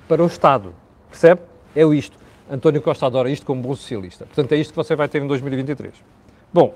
para 0.06 0.22
o 0.22 0.26
Estado. 0.26 0.74
Percebe? 1.08 1.40
É 1.74 1.82
isto. 1.84 2.18
António 2.50 2.82
Costa 2.82 3.06
adora 3.06 3.30
isto 3.30 3.46
como 3.46 3.62
bom 3.62 3.74
socialista. 3.74 4.26
Portanto, 4.26 4.52
é 4.52 4.56
isto 4.56 4.72
que 4.72 4.76
você 4.76 4.94
vai 4.94 5.08
ter 5.08 5.22
em 5.22 5.26
2023. 5.26 5.94
Bom, 6.52 6.74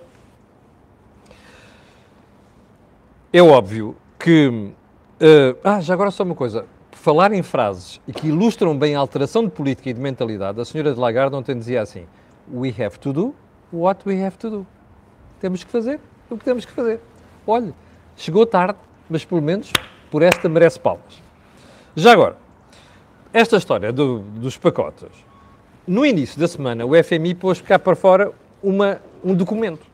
é 3.31 3.43
óbvio 3.43 3.95
que. 4.19 4.49
Uh, 4.49 5.59
ah, 5.63 5.83
já 5.83 5.93
agora 5.93 6.11
só 6.11 6.25
uma 6.25 6.35
coisa. 6.35 6.65
Falar 6.93 7.31
em 7.35 7.43
frases 7.43 8.01
e 8.09 8.13
que 8.13 8.29
ilustram 8.29 8.77
bem 8.77 8.95
a 8.95 8.99
alteração 8.99 9.45
de 9.45 9.51
política 9.51 9.91
e 9.91 9.93
de 9.93 10.01
mentalidade, 10.01 10.59
a 10.59 10.65
senhora 10.65 10.95
de 10.95 10.99
Lagarde 10.99 11.37
ontem 11.37 11.59
dizia 11.59 11.83
assim: 11.83 12.07
We 12.51 12.71
have 12.83 12.99
to 13.01 13.13
do 13.13 13.35
what 13.71 14.01
we 14.09 14.25
have 14.25 14.39
to 14.39 14.49
do. 14.49 14.67
Temos 15.41 15.63
que 15.63 15.71
fazer 15.71 16.01
o 16.31 16.39
que 16.39 16.45
temos 16.45 16.65
que 16.65 16.73
fazer. 16.73 17.01
Olhe, 17.47 17.75
chegou 18.17 18.47
tarde, 18.47 18.79
mas 19.11 19.27
pelo 19.27 19.43
menos 19.43 19.71
por 20.11 20.23
esta 20.23 20.49
merece 20.49 20.81
palmas. 20.81 21.28
Já 21.99 22.13
agora, 22.13 22.37
esta 23.33 23.57
história 23.57 23.93
do, 23.93 24.21
dos 24.21 24.57
pacotes. 24.57 25.09
No 25.85 26.07
início 26.07 26.39
da 26.39 26.47
semana, 26.47 26.87
o 26.87 26.93
FMI 27.03 27.35
pôs 27.35 27.61
cá 27.61 27.77
para 27.77 27.97
fora 27.97 28.31
uma, 28.63 29.03
um 29.25 29.35
documento 29.35 29.85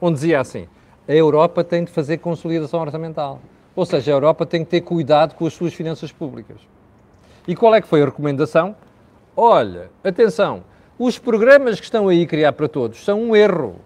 onde 0.00 0.14
dizia 0.14 0.40
assim: 0.40 0.68
a 1.08 1.12
Europa 1.12 1.64
tem 1.64 1.82
de 1.82 1.90
fazer 1.90 2.18
consolidação 2.18 2.80
orçamental. 2.80 3.40
Ou 3.74 3.84
seja, 3.84 4.12
a 4.12 4.14
Europa 4.14 4.46
tem 4.46 4.64
que 4.64 4.70
ter 4.70 4.82
cuidado 4.82 5.34
com 5.34 5.48
as 5.48 5.52
suas 5.52 5.74
finanças 5.74 6.12
públicas. 6.12 6.58
E 7.48 7.56
qual 7.56 7.74
é 7.74 7.80
que 7.80 7.88
foi 7.88 8.02
a 8.02 8.04
recomendação? 8.04 8.76
Olha, 9.36 9.90
atenção, 10.04 10.62
os 10.96 11.18
programas 11.18 11.80
que 11.80 11.86
estão 11.86 12.06
aí 12.06 12.22
a 12.22 12.26
criar 12.28 12.52
para 12.52 12.68
todos 12.68 13.04
são 13.04 13.20
um 13.20 13.34
erro. 13.34 13.80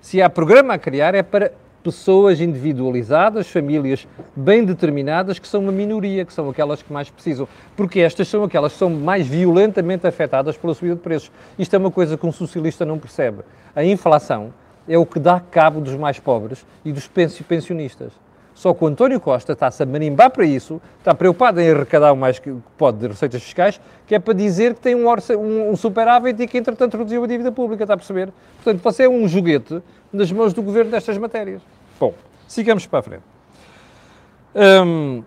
Se 0.00 0.22
há 0.22 0.30
programa 0.30 0.72
a 0.72 0.78
criar 0.78 1.14
é 1.14 1.22
para 1.22 1.52
pessoas 1.82 2.40
individualizadas, 2.40 3.48
famílias 3.48 4.06
bem 4.36 4.64
determinadas, 4.64 5.38
que 5.38 5.48
são 5.48 5.62
uma 5.62 5.72
minoria, 5.72 6.24
que 6.24 6.32
são 6.32 6.48
aquelas 6.48 6.82
que 6.82 6.92
mais 6.92 7.10
precisam. 7.10 7.48
Porque 7.76 8.00
estas 8.00 8.28
são 8.28 8.44
aquelas 8.44 8.72
que 8.72 8.78
são 8.78 8.90
mais 8.90 9.26
violentamente 9.26 10.06
afetadas 10.06 10.56
pela 10.56 10.74
subida 10.74 10.94
de 10.96 11.02
preços. 11.02 11.30
Isto 11.58 11.74
é 11.74 11.78
uma 11.78 11.90
coisa 11.90 12.16
que 12.16 12.26
um 12.26 12.32
socialista 12.32 12.84
não 12.84 12.98
percebe. 12.98 13.42
A 13.74 13.84
inflação 13.84 14.52
é 14.88 14.96
o 14.96 15.06
que 15.06 15.18
dá 15.18 15.40
cabo 15.40 15.80
dos 15.80 15.94
mais 15.94 16.18
pobres 16.18 16.64
e 16.84 16.92
dos 16.92 17.08
pensionistas. 17.08 18.12
Só 18.62 18.72
que 18.72 18.84
o 18.84 18.86
António 18.86 19.18
Costa 19.18 19.54
está-se 19.54 19.82
a 19.82 19.86
marimbar 19.86 20.30
para 20.30 20.44
isso, 20.44 20.80
está 20.96 21.12
preocupado 21.12 21.60
em 21.60 21.68
arrecadar 21.68 22.12
o 22.12 22.16
mais 22.16 22.38
que 22.38 22.54
pode 22.78 22.98
de 22.98 23.08
receitas 23.08 23.42
fiscais, 23.42 23.80
que 24.06 24.14
é 24.14 24.20
para 24.20 24.32
dizer 24.34 24.74
que 24.74 24.80
tem 24.80 24.94
um, 24.94 25.08
um, 25.08 25.70
um 25.70 25.74
superávit 25.74 26.40
e 26.40 26.46
que, 26.46 26.58
entretanto, 26.58 26.96
reduziu 26.96 27.24
a 27.24 27.26
dívida 27.26 27.50
pública, 27.50 27.82
está 27.82 27.94
a 27.94 27.96
perceber? 27.96 28.32
Portanto, 28.62 28.80
você 28.80 29.02
é 29.02 29.08
um 29.08 29.26
joguete 29.26 29.82
nas 30.12 30.30
mãos 30.30 30.52
do 30.52 30.62
governo 30.62 30.92
destas 30.92 31.18
matérias. 31.18 31.60
Bom, 31.98 32.14
sigamos 32.46 32.86
para 32.86 33.00
a 33.00 33.02
frente. 33.02 33.24
Hum, 34.54 35.24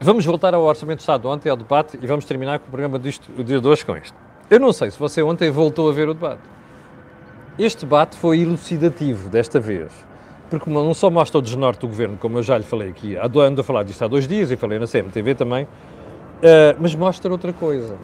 vamos 0.00 0.26
voltar 0.26 0.54
ao 0.54 0.62
Orçamento 0.64 0.96
de 0.96 1.02
Estado 1.02 1.28
ontem, 1.28 1.48
ao 1.48 1.56
debate, 1.56 1.96
e 2.02 2.04
vamos 2.04 2.24
terminar 2.24 2.58
com 2.58 2.66
o 2.66 2.68
programa 2.68 2.98
disto, 2.98 3.30
o 3.38 3.44
dia 3.44 3.60
de 3.60 3.68
hoje 3.68 3.86
com 3.86 3.96
isto. 3.96 4.16
Eu 4.50 4.58
não 4.58 4.72
sei 4.72 4.90
se 4.90 4.98
você 4.98 5.22
ontem 5.22 5.52
voltou 5.52 5.88
a 5.88 5.92
ver 5.92 6.08
o 6.08 6.14
debate. 6.14 6.42
Este 7.56 7.84
debate 7.84 8.16
foi 8.16 8.40
elucidativo 8.40 9.28
desta 9.28 9.60
vez, 9.60 9.92
porque 10.50 10.70
não 10.70 10.94
só 10.94 11.10
mostra 11.10 11.38
o 11.38 11.42
desnorte 11.42 11.80
do 11.80 11.88
governo, 11.88 12.16
como 12.18 12.38
eu 12.38 12.42
já 12.42 12.58
lhe 12.58 12.64
falei 12.64 12.90
aqui, 12.90 13.16
ando 13.16 13.60
a 13.60 13.64
falar 13.64 13.82
disto 13.82 14.02
há 14.04 14.08
dois 14.08 14.28
dias 14.28 14.50
e 14.50 14.56
falei 14.56 14.78
na 14.78 14.86
CMTV 14.86 15.34
também, 15.34 15.64
uh, 15.64 15.68
mas 16.78 16.94
mostra 16.94 17.30
outra 17.30 17.52
coisa. 17.52 17.96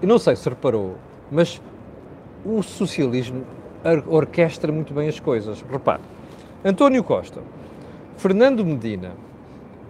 Eu 0.00 0.08
não 0.08 0.18
sei 0.18 0.34
se 0.34 0.48
reparou, 0.48 0.96
mas 1.30 1.60
o 2.44 2.62
socialismo 2.62 3.44
orquestra 4.06 4.72
muito 4.72 4.92
bem 4.92 5.08
as 5.08 5.20
coisas. 5.20 5.64
Repare, 5.70 6.02
António 6.64 7.04
Costa, 7.04 7.40
Fernando 8.16 8.64
Medina, 8.64 9.12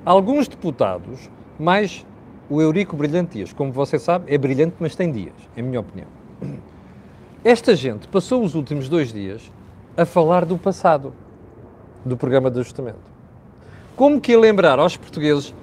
alguns 0.04 0.48
deputados, 0.48 1.30
mais 1.58 2.04
o 2.50 2.60
Eurico 2.60 2.96
Brilhante 2.96 3.38
Dias, 3.38 3.52
como 3.52 3.72
você 3.72 3.98
sabe, 3.98 4.32
é 4.32 4.36
brilhante, 4.36 4.76
mas 4.78 4.94
tem 4.94 5.10
dias, 5.10 5.34
em 5.56 5.62
minha 5.62 5.80
opinião. 5.80 6.08
Esta 7.44 7.74
gente 7.74 8.06
passou 8.08 8.42
os 8.42 8.54
últimos 8.54 8.88
dois 8.88 9.12
dias 9.12 9.50
a 9.96 10.04
falar 10.04 10.44
do 10.44 10.56
passado, 10.58 11.12
do 12.04 12.16
programa 12.16 12.50
de 12.50 12.60
ajustamento. 12.60 12.98
Como 13.96 14.20
que 14.20 14.36
lembrar 14.36 14.78
aos 14.78 14.96
portugueses 14.96 15.54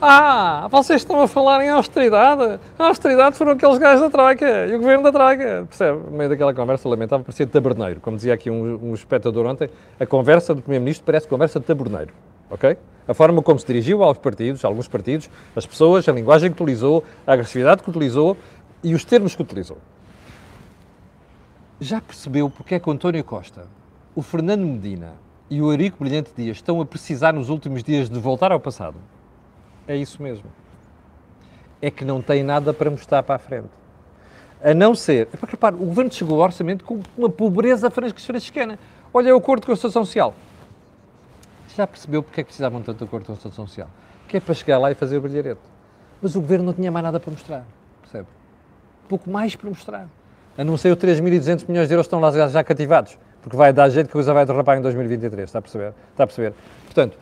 ah, 0.00 0.68
vocês 0.70 1.00
estão 1.00 1.20
a 1.20 1.26
falar 1.26 1.64
em 1.64 1.70
austeridade? 1.70 2.60
A 2.78 2.86
austeridade 2.86 3.36
foram 3.36 3.52
aqueles 3.52 3.78
gajos 3.78 4.00
da 4.02 4.10
Troika 4.10 4.66
e 4.66 4.76
o 4.76 4.78
governo 4.78 5.02
da 5.02 5.10
Troika. 5.10 5.66
Percebe? 5.68 5.98
No 6.08 6.16
meio 6.16 6.30
daquela 6.30 6.54
conversa 6.54 6.88
lamentável, 6.88 7.24
parecia 7.24 7.46
taberneiro. 7.48 8.00
Como 8.00 8.16
dizia 8.16 8.32
aqui 8.32 8.48
um, 8.48 8.90
um 8.90 8.94
espectador 8.94 9.44
ontem, 9.44 9.68
a 9.98 10.06
conversa 10.06 10.54
do 10.54 10.62
Primeiro-Ministro 10.62 11.04
parece 11.04 11.26
conversa 11.26 11.58
de 11.58 11.66
taberneiro. 11.66 12.12
Ok? 12.48 12.76
A 13.08 13.14
forma 13.14 13.42
como 13.42 13.58
se 13.58 13.66
dirigiu 13.66 14.04
aos 14.04 14.18
partidos, 14.18 14.64
a 14.64 14.68
alguns 14.68 14.86
partidos, 14.86 15.28
as 15.56 15.66
pessoas, 15.66 16.08
a 16.08 16.12
linguagem 16.12 16.52
que 16.52 16.62
utilizou, 16.62 17.02
a 17.26 17.32
agressividade 17.32 17.82
que 17.82 17.90
utilizou 17.90 18.36
e 18.84 18.94
os 18.94 19.04
termos 19.04 19.34
que 19.34 19.42
utilizou. 19.42 19.78
Já 21.80 22.00
percebeu 22.00 22.48
porque 22.48 22.76
é 22.76 22.78
que 22.78 22.88
António 22.88 23.24
Costa, 23.24 23.66
o 24.18 24.22
Fernando 24.22 24.66
Medina 24.66 25.14
e 25.48 25.62
o 25.62 25.70
Eurico 25.70 25.98
Brilhante 26.00 26.32
Dias 26.36 26.56
estão 26.56 26.80
a 26.80 26.84
precisar 26.84 27.32
nos 27.32 27.50
últimos 27.50 27.84
dias 27.84 28.10
de 28.10 28.18
voltar 28.18 28.50
ao 28.50 28.58
passado? 28.58 28.96
É 29.86 29.96
isso 29.96 30.20
mesmo. 30.20 30.46
É 31.80 31.88
que 31.88 32.04
não 32.04 32.20
tem 32.20 32.42
nada 32.42 32.74
para 32.74 32.90
mostrar 32.90 33.22
para 33.22 33.36
a 33.36 33.38
frente. 33.38 33.68
A 34.60 34.74
não 34.74 34.92
ser. 34.92 35.28
É 35.32 35.36
porque, 35.36 35.52
repare, 35.52 35.76
o 35.76 35.86
governo 35.86 36.12
chegou 36.12 36.38
ao 36.38 36.46
orçamento 36.46 36.84
com 36.84 37.00
uma 37.16 37.30
pobreza 37.30 37.88
franciscana. 37.92 38.76
Olha, 39.14 39.28
é 39.28 39.32
o 39.32 39.36
acordo 39.36 39.64
com 39.64 39.70
a 39.70 39.76
Constituição 39.76 40.04
Social. 40.04 40.34
Já 41.76 41.86
percebeu 41.86 42.20
porque 42.20 42.40
é 42.40 42.42
que 42.42 42.48
precisavam 42.48 42.82
tanto 42.82 42.98
do 42.98 43.04
acordo 43.04 43.26
com 43.26 43.32
a 43.34 43.36
Constituição 43.36 43.68
Social? 43.68 43.88
Que 44.26 44.38
é 44.38 44.40
para 44.40 44.52
chegar 44.52 44.78
lá 44.78 44.90
e 44.90 44.96
fazer 44.96 45.16
o 45.18 45.20
brilharete. 45.20 45.60
Mas 46.20 46.34
o 46.34 46.40
governo 46.40 46.64
não 46.64 46.72
tinha 46.72 46.90
mais 46.90 47.04
nada 47.04 47.20
para 47.20 47.30
mostrar. 47.30 47.64
Percebe? 48.02 48.26
Pouco 49.08 49.30
mais 49.30 49.54
para 49.54 49.68
mostrar 49.68 50.08
a 50.58 50.64
não 50.64 50.76
ser 50.76 50.90
os 50.90 50.98
3.200 50.98 51.68
milhões 51.68 51.86
de 51.86 51.94
euros 51.94 52.08
que 52.08 52.14
estão 52.14 52.18
lá 52.18 52.48
já 52.48 52.64
cativados, 52.64 53.16
porque 53.42 53.56
vai 53.56 53.72
dar 53.72 53.88
jeito 53.88 54.06
que 54.06 54.12
a 54.12 54.14
coisa 54.14 54.34
vai 54.34 54.44
derrapar 54.44 54.78
em 54.78 54.82
2023, 54.82 55.48
está 55.48 55.58
a 55.58 55.62
perceber? 55.62 55.94
Está 56.10 56.24
a 56.24 56.26
perceber? 56.26 56.54
Portanto, 56.84 57.16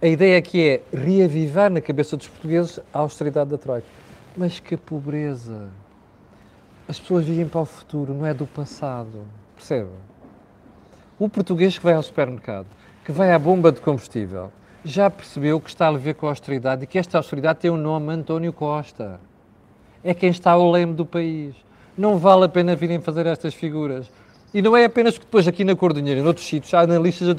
a 0.00 0.06
ideia 0.06 0.38
aqui 0.38 0.68
é 0.68 0.96
reavivar 0.96 1.70
na 1.70 1.80
cabeça 1.80 2.16
dos 2.16 2.28
portugueses 2.28 2.80
a 2.92 2.98
austeridade 2.98 3.50
da 3.50 3.58
Troika. 3.58 3.86
Mas 4.36 4.60
que 4.60 4.76
pobreza! 4.76 5.68
As 6.86 6.98
pessoas 6.98 7.24
vivem 7.24 7.46
para 7.46 7.60
o 7.60 7.64
futuro, 7.64 8.14
não 8.14 8.24
é 8.24 8.32
do 8.32 8.46
passado. 8.46 9.26
Percebe? 9.56 9.90
O 11.18 11.28
português 11.28 11.76
que 11.76 11.84
vai 11.84 11.94
ao 11.94 12.02
supermercado, 12.02 12.66
que 13.04 13.12
vai 13.12 13.32
à 13.32 13.38
bomba 13.38 13.72
de 13.72 13.80
combustível, 13.80 14.52
já 14.84 15.10
percebeu 15.10 15.60
que 15.60 15.68
está 15.68 15.88
a 15.88 15.92
ver 15.92 16.14
com 16.14 16.26
a 16.26 16.30
austeridade 16.30 16.84
e 16.84 16.86
que 16.86 16.98
esta 16.98 17.18
austeridade 17.18 17.58
tem 17.58 17.70
o 17.70 17.76
nome 17.76 18.12
António 18.12 18.52
Costa. 18.52 19.20
É 20.02 20.14
quem 20.14 20.30
está 20.30 20.52
ao 20.52 20.70
leme 20.70 20.94
do 20.94 21.04
país 21.04 21.54
não 21.98 22.16
vale 22.16 22.44
a 22.44 22.48
pena 22.48 22.76
virem 22.76 23.00
fazer 23.00 23.26
estas 23.26 23.52
figuras. 23.54 24.08
E 24.52 24.62
não 24.62 24.76
é 24.76 24.84
apenas 24.84 25.18
que 25.18 25.24
depois 25.24 25.46
aqui 25.46 25.62
na 25.62 25.76
Cor 25.76 25.92
do 25.92 26.00
Dinheiro, 26.00 26.22
noutros 26.22 26.46
sítios, 26.46 26.72
há 26.72 26.80
analistas 26.80 27.28
a, 27.28 27.34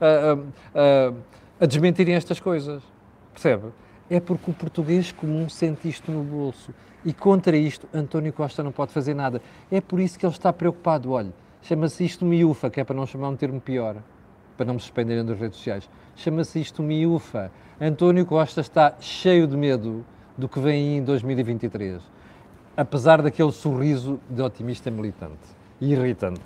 a, 0.00 0.32
a, 0.74 1.12
a, 1.60 1.66
desmentirem 1.66 2.14
estas 2.14 2.40
coisas. 2.40 2.82
Percebe? 3.32 3.68
É 4.08 4.18
porque 4.18 4.50
o 4.50 4.54
português 4.54 5.12
comum 5.12 5.48
sente 5.48 5.88
isto 5.88 6.10
no 6.10 6.22
bolso. 6.22 6.72
E 7.04 7.12
contra 7.12 7.56
isto, 7.56 7.86
António 7.92 8.32
Costa 8.32 8.62
não 8.62 8.72
pode 8.72 8.92
fazer 8.92 9.12
nada. 9.12 9.42
É 9.70 9.80
por 9.80 10.00
isso 10.00 10.18
que 10.18 10.24
ele 10.24 10.32
está 10.32 10.50
preocupado. 10.50 11.12
Olha, 11.12 11.32
chama-se 11.62 12.04
isto 12.04 12.24
miúfa, 12.24 12.70
que 12.70 12.80
é 12.80 12.84
para 12.84 12.96
não 12.96 13.06
chamar 13.06 13.28
um 13.28 13.36
termo 13.36 13.60
pior, 13.60 13.96
para 14.56 14.64
não 14.64 14.74
me 14.74 14.80
suspenderem 14.80 15.24
das 15.24 15.38
redes 15.38 15.58
sociais. 15.58 15.88
Chama-se 16.16 16.58
isto 16.60 16.82
miúfa. 16.82 17.52
António 17.78 18.24
Costa 18.24 18.62
está 18.62 18.96
cheio 19.00 19.46
de 19.46 19.56
medo 19.56 20.04
do 20.36 20.48
que 20.48 20.58
vem 20.58 20.96
em 20.96 21.04
2023 21.04 22.00
apesar 22.76 23.20
daquele 23.20 23.50
sorriso 23.50 24.20
de 24.30 24.40
otimista 24.40 24.88
militante 24.88 25.57
irritante. 25.80 26.40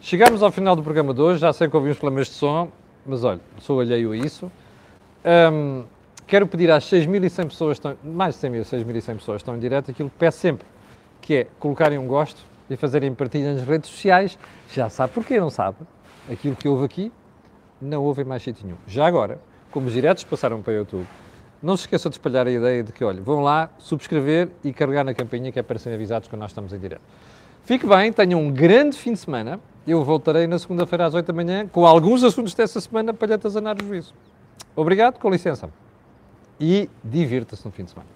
Chegamos 0.00 0.42
ao 0.42 0.50
final 0.50 0.74
do 0.76 0.82
programa 0.82 1.12
de 1.12 1.20
hoje, 1.20 1.40
já 1.40 1.52
sei 1.52 1.68
que 1.68 1.76
ouvi 1.76 1.90
uns 1.90 1.98
problemas 1.98 2.28
de 2.28 2.34
som, 2.34 2.70
mas 3.04 3.24
olha, 3.24 3.40
sou 3.60 3.80
alheio 3.80 4.12
a 4.12 4.16
isso. 4.16 4.50
Um, 5.52 5.84
quero 6.26 6.46
pedir 6.46 6.70
às 6.70 6.84
6.100 6.84 7.48
pessoas, 7.48 7.76
estão, 7.76 7.96
mais 8.02 8.40
de 8.40 8.48
6.100 8.48 9.16
pessoas 9.16 9.40
estão 9.40 9.56
em 9.56 9.58
direto, 9.58 9.90
aquilo 9.90 10.08
que 10.08 10.16
peço 10.16 10.38
sempre, 10.38 10.66
que 11.20 11.34
é 11.34 11.46
colocarem 11.58 11.98
um 11.98 12.06
gosto 12.06 12.40
e 12.70 12.76
fazerem 12.76 13.12
partilha 13.14 13.54
nas 13.54 13.62
redes 13.66 13.90
sociais. 13.90 14.38
Já 14.72 14.88
sabe 14.88 15.12
porquê, 15.12 15.40
não 15.40 15.50
sabe? 15.50 15.76
Aquilo 16.30 16.54
que 16.54 16.68
houve 16.68 16.84
aqui, 16.84 17.12
não 17.80 18.02
houve 18.02 18.22
em 18.22 18.24
mais 18.24 18.42
sítio 18.42 18.64
nenhum. 18.64 18.78
Já 18.86 19.06
agora, 19.06 19.40
como 19.70 19.86
os 19.86 19.92
diretos 19.92 20.24
passaram 20.24 20.62
para 20.62 20.72
o 20.72 20.76
YouTube, 20.76 21.06
não 21.62 21.76
se 21.76 21.82
esqueçam 21.82 22.10
de 22.10 22.14
espalhar 22.14 22.46
a 22.46 22.50
ideia 22.50 22.82
de 22.84 22.92
que, 22.92 23.02
olha, 23.02 23.20
vão 23.20 23.40
lá 23.40 23.68
subscrever 23.78 24.48
e 24.62 24.72
carregar 24.72 25.04
na 25.04 25.12
campainha 25.12 25.50
que 25.50 25.58
é 25.58 25.62
para 25.62 25.78
serem 25.78 25.96
avisados 25.96 26.28
quando 26.28 26.40
nós 26.40 26.50
estamos 26.50 26.72
em 26.72 26.78
direto. 26.78 27.02
Fique 27.68 27.86
bem, 27.86 28.10
tenham 28.10 28.40
um 28.40 28.50
grande 28.50 28.96
fim 28.96 29.12
de 29.12 29.18
semana. 29.18 29.60
Eu 29.86 30.02
voltarei 30.02 30.46
na 30.46 30.58
segunda-feira 30.58 31.04
às 31.04 31.12
8 31.12 31.26
da 31.26 31.34
manhã 31.34 31.68
com 31.68 31.84
alguns 31.84 32.24
assuntos 32.24 32.54
dessa 32.54 32.80
semana 32.80 33.12
para 33.12 33.28
lhe 33.28 33.34
atazanar 33.34 33.76
o 33.78 33.84
juízo. 33.84 34.14
Obrigado, 34.74 35.18
com 35.18 35.28
licença. 35.28 35.68
E 36.58 36.88
divirta-se 37.04 37.62
no 37.66 37.70
fim 37.70 37.84
de 37.84 37.90
semana. 37.90 38.08